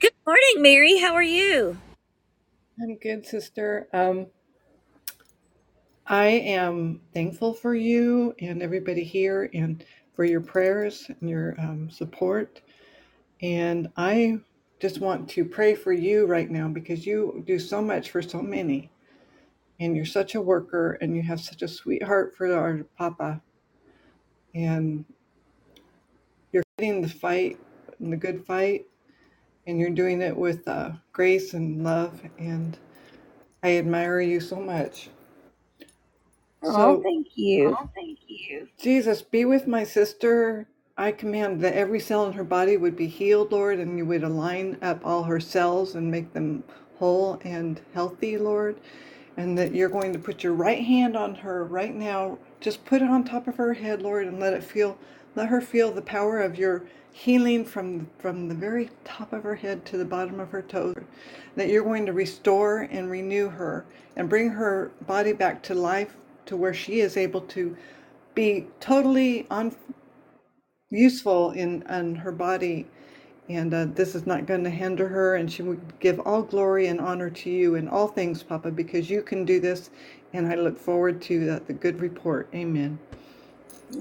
Good 0.00 0.12
morning, 0.26 0.62
Mary. 0.62 0.98
How 0.98 1.14
are 1.14 1.22
you? 1.22 1.78
I'm 2.80 2.96
good, 2.96 3.26
sister. 3.26 3.88
Um, 3.92 4.26
I 6.06 6.26
am 6.26 7.00
thankful 7.12 7.54
for 7.54 7.74
you 7.74 8.34
and 8.40 8.62
everybody 8.62 9.04
here 9.04 9.50
and 9.52 9.84
for 10.14 10.24
your 10.24 10.40
prayers 10.40 11.10
and 11.20 11.28
your 11.28 11.54
um, 11.58 11.90
support. 11.90 12.60
And 13.42 13.88
I 13.96 14.40
just 14.80 15.00
want 15.00 15.28
to 15.30 15.44
pray 15.44 15.74
for 15.74 15.92
you 15.92 16.26
right 16.26 16.50
now 16.50 16.68
because 16.68 17.06
you 17.06 17.42
do 17.46 17.58
so 17.58 17.82
much 17.82 18.10
for 18.10 18.22
so 18.22 18.40
many. 18.40 18.90
And 19.80 19.94
you're 19.94 20.04
such 20.04 20.34
a 20.34 20.40
worker 20.40 20.98
and 21.00 21.14
you 21.14 21.22
have 21.22 21.40
such 21.40 21.62
a 21.62 21.68
sweetheart 21.68 22.34
for 22.36 22.52
our 22.52 22.84
Papa. 22.96 23.40
And 24.54 25.04
you're 26.52 26.64
fighting 26.78 27.02
the 27.02 27.08
fight, 27.08 27.58
and 28.00 28.12
the 28.12 28.16
good 28.16 28.44
fight 28.44 28.86
and 29.68 29.78
you're 29.78 29.90
doing 29.90 30.22
it 30.22 30.34
with 30.34 30.66
uh, 30.66 30.90
grace 31.12 31.52
and 31.52 31.84
love. 31.84 32.22
And 32.38 32.76
I 33.62 33.76
admire 33.76 34.20
you 34.20 34.40
so 34.40 34.56
much. 34.56 35.10
Oh, 36.62 36.72
so, 36.72 37.02
thank 37.02 37.28
you. 37.34 37.76
Oh, 37.78 37.90
thank 37.94 38.18
you. 38.26 38.66
Jesus, 38.80 39.20
be 39.20 39.44
with 39.44 39.66
my 39.66 39.84
sister. 39.84 40.66
I 40.98 41.12
command 41.12 41.60
that 41.60 41.74
every 41.74 42.00
cell 42.00 42.26
in 42.26 42.32
her 42.32 42.42
body 42.42 42.76
would 42.76 42.96
be 42.96 43.06
healed, 43.06 43.52
Lord, 43.52 43.78
and 43.78 43.96
you 43.96 44.04
would 44.06 44.24
align 44.24 44.78
up 44.82 45.00
all 45.06 45.22
her 45.22 45.38
cells 45.38 45.94
and 45.94 46.10
make 46.10 46.32
them 46.32 46.64
whole 46.98 47.40
and 47.44 47.80
healthy, 47.94 48.36
Lord. 48.36 48.80
And 49.36 49.56
that 49.56 49.72
you're 49.72 49.88
going 49.88 50.12
to 50.12 50.18
put 50.18 50.42
your 50.42 50.54
right 50.54 50.84
hand 50.84 51.16
on 51.16 51.36
her 51.36 51.64
right 51.64 51.94
now. 51.94 52.38
Just 52.60 52.84
put 52.84 53.00
it 53.00 53.08
on 53.08 53.22
top 53.22 53.46
of 53.46 53.56
her 53.58 53.74
head, 53.74 54.02
Lord, 54.02 54.26
and 54.26 54.40
let 54.40 54.54
it 54.54 54.64
feel, 54.64 54.98
let 55.36 55.48
her 55.48 55.60
feel 55.60 55.92
the 55.92 56.02
power 56.02 56.40
of 56.40 56.58
your 56.58 56.84
healing 57.12 57.64
from 57.64 58.08
from 58.18 58.48
the 58.48 58.54
very 58.54 58.90
top 59.04 59.32
of 59.32 59.42
her 59.44 59.56
head 59.56 59.84
to 59.86 59.96
the 59.96 60.04
bottom 60.04 60.38
of 60.40 60.50
her 60.50 60.62
toes 60.62 60.94
that 61.56 61.68
you're 61.68 61.82
going 61.84 62.06
to 62.06 62.12
restore 62.12 62.82
and 62.82 63.10
renew 63.10 63.48
her 63.48 63.84
and 64.16 64.28
bring 64.28 64.50
her 64.50 64.90
body 65.06 65.32
back 65.32 65.62
to 65.62 65.74
life 65.74 66.16
to 66.46 66.56
where 66.56 66.74
she 66.74 67.00
is 67.00 67.16
able 67.16 67.40
to 67.40 67.76
be 68.34 68.66
totally 68.80 69.46
un- 69.50 69.74
useful 70.90 71.52
in, 71.52 71.82
in 71.90 72.16
her 72.16 72.32
body 72.32 72.86
And 73.48 73.74
uh, 73.74 73.86
this 73.86 74.14
is 74.16 74.26
not 74.26 74.46
going 74.46 74.64
to 74.64 74.70
hinder 74.70 75.08
her, 75.08 75.36
and 75.36 75.52
she 75.52 75.62
will 75.62 75.78
give 76.00 76.20
all 76.20 76.42
glory 76.42 76.88
and 76.88 77.00
honor 77.00 77.30
to 77.30 77.50
you 77.50 77.76
in 77.76 77.88
all 77.88 78.08
things, 78.08 78.42
Papa, 78.42 78.72
because 78.72 79.10
you 79.10 79.22
can 79.22 79.44
do 79.44 79.60
this. 79.60 79.90
And 80.32 80.48
I 80.48 80.56
look 80.56 80.78
forward 80.78 81.22
to 81.22 81.50
uh, 81.50 81.60
the 81.66 81.74
good 81.74 82.00
report. 82.00 82.48
Amen. 82.54 82.98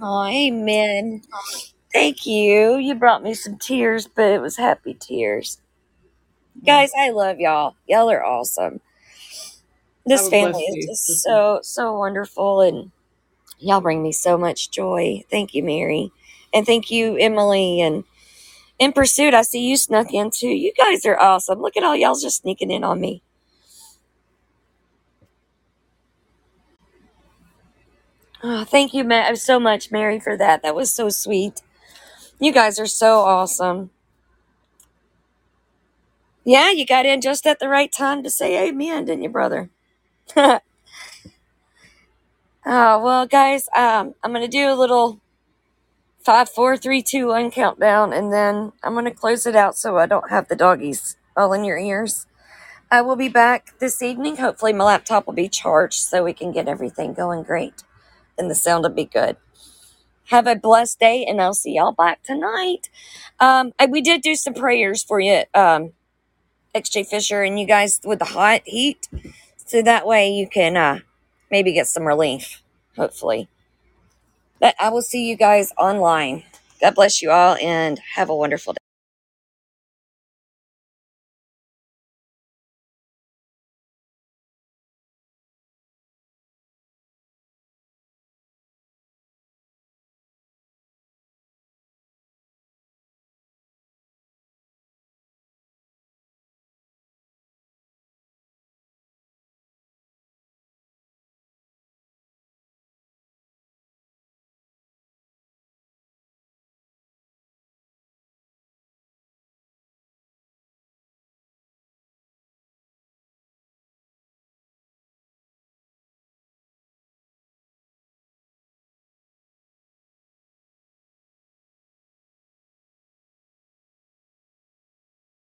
Oh, 0.01 0.25
amen. 0.25 1.23
Thank 1.93 2.25
you. 2.25 2.77
You 2.77 2.95
brought 2.95 3.23
me 3.23 3.33
some 3.35 3.57
tears, 3.57 4.07
but 4.07 4.31
it 4.31 4.41
was 4.41 4.57
happy 4.57 4.95
tears. 4.95 5.59
Guys, 6.65 6.91
I 6.97 7.11
love 7.11 7.39
y'all. 7.39 7.75
Y'all 7.88 8.11
are 8.11 8.25
awesome. 8.25 8.81
This 10.05 10.29
family 10.29 10.63
is 10.63 10.77
just 10.85 11.23
so, 11.23 11.59
so 11.63 11.97
wonderful, 11.97 12.61
and 12.61 12.91
y'all 13.59 13.81
bring 13.81 14.03
me 14.03 14.11
so 14.13 14.38
much 14.38 14.71
joy. 14.71 15.23
Thank 15.31 15.55
you, 15.55 15.63
Mary. 15.63 16.11
And 16.58 16.68
thank 16.68 16.91
you, 16.91 17.18
Emily. 17.18 17.82
And 17.82 18.05
in 18.80 18.93
pursuit, 18.93 19.34
I 19.34 19.43
see 19.43 19.68
you 19.70 19.78
snuck 19.78 20.14
in 20.14 20.32
too. 20.32 20.49
You 20.49 20.74
guys 20.74 21.05
are 21.05 21.20
awesome. 21.20 21.62
Look 21.62 21.78
at 21.78 21.84
all 21.84 21.95
y'all 21.95 22.16
just 22.16 22.41
sneaking 22.43 22.72
in 22.72 22.84
on 22.84 23.01
me. 23.01 23.24
Oh, 28.43 28.66
thank 28.66 28.93
you 28.93 29.03
Ma- 29.03 29.34
so 29.36 29.60
much, 29.60 29.91
Mary, 29.91 30.20
for 30.20 30.38
that. 30.38 30.64
That 30.64 30.76
was 30.76 30.91
so 30.91 31.10
sweet. 31.10 31.62
You 32.39 32.53
guys 32.53 32.80
are 32.80 32.88
so 32.88 33.20
awesome. 33.22 33.91
Yeah, 36.45 36.72
you 36.72 36.86
got 36.86 37.05
in 37.05 37.22
just 37.22 37.47
at 37.47 37.60
the 37.60 37.70
right 37.70 37.91
time 37.91 38.24
to 38.24 38.30
say 38.32 38.68
amen, 38.70 39.05
didn't 39.05 39.24
you, 39.24 39.30
brother? 39.30 39.70
oh, 40.38 40.60
well, 42.66 43.28
guys, 43.28 43.68
um, 43.76 44.16
I'm 44.24 44.32
going 44.34 44.43
to 44.43 44.49
do 44.49 44.72
a 44.72 44.76
little 44.76 45.22
five, 46.28 46.49
four, 46.49 46.75
three, 46.75 47.01
two, 47.01 47.28
one 47.28 47.49
countdown, 47.49 48.11
and 48.11 48.34
then 48.34 48.73
I'm 48.84 48.91
going 48.91 49.05
to 49.05 49.11
close 49.11 49.45
it 49.45 49.55
out 49.55 49.78
so 49.78 49.97
I 49.97 50.07
don't 50.07 50.30
have 50.30 50.49
the 50.49 50.57
doggies 50.57 51.15
all 51.38 51.53
in 51.53 51.63
your 51.63 51.78
ears. 51.78 52.25
I 52.91 52.99
will 52.99 53.15
be 53.15 53.30
back 53.30 53.80
this 53.80 54.01
evening. 54.01 54.36
Hopefully, 54.36 54.73
my 54.73 54.84
laptop 54.84 55.25
will 55.25 55.34
be 55.34 55.47
charged 55.47 56.01
so 56.01 56.25
we 56.25 56.34
can 56.34 56.51
get 56.51 56.67
everything 56.67 57.13
going 57.13 57.43
great 57.43 57.84
and 58.38 58.51
the 58.51 58.55
sound 58.55 58.84
will 58.84 58.89
be 58.89 59.05
good. 59.05 59.38
Have 60.25 60.47
a 60.47 60.57
blessed 60.57 60.99
day, 60.99 61.25
and 61.25 61.41
I'll 61.41 61.53
see 61.53 61.75
y'all 61.75 61.93
back 61.93 62.23
tonight. 62.23 62.89
Um, 63.39 63.71
I, 63.80 63.86
we 63.86 64.01
did 64.01 64.21
do 64.21 64.36
some 64.36 64.53
prayers 64.53 65.01
for 65.01 65.21
you, 65.21 65.43
um, 65.53 65.93
XJ 66.75 67.07
Fisher, 67.07 67.41
and 67.41 67.57
you 67.57 67.65
guys 67.65 68.01
with 68.03 68.19
the 68.19 68.25
hot 68.25 68.63
heat, 68.65 69.07
so 69.55 69.82
that 69.82 70.05
way 70.05 70.30
you 70.30 70.49
can 70.49 70.75
uh, 70.75 70.99
maybe 71.49 71.71
get 71.71 71.88
some 71.88 72.03
relief, 72.03 72.61
hopefully. 72.97 73.47
But 74.60 74.76
I 74.80 74.89
will 74.89 75.03
see 75.03 75.28
you 75.30 75.38
guys 75.38 75.74
online. 75.78 76.43
God 76.82 76.95
bless 76.95 77.22
you 77.22 77.32
all, 77.32 77.55
and 77.62 77.99
have 78.16 78.30
a 78.30 78.36
wonderful 78.36 78.74
day. 78.74 78.86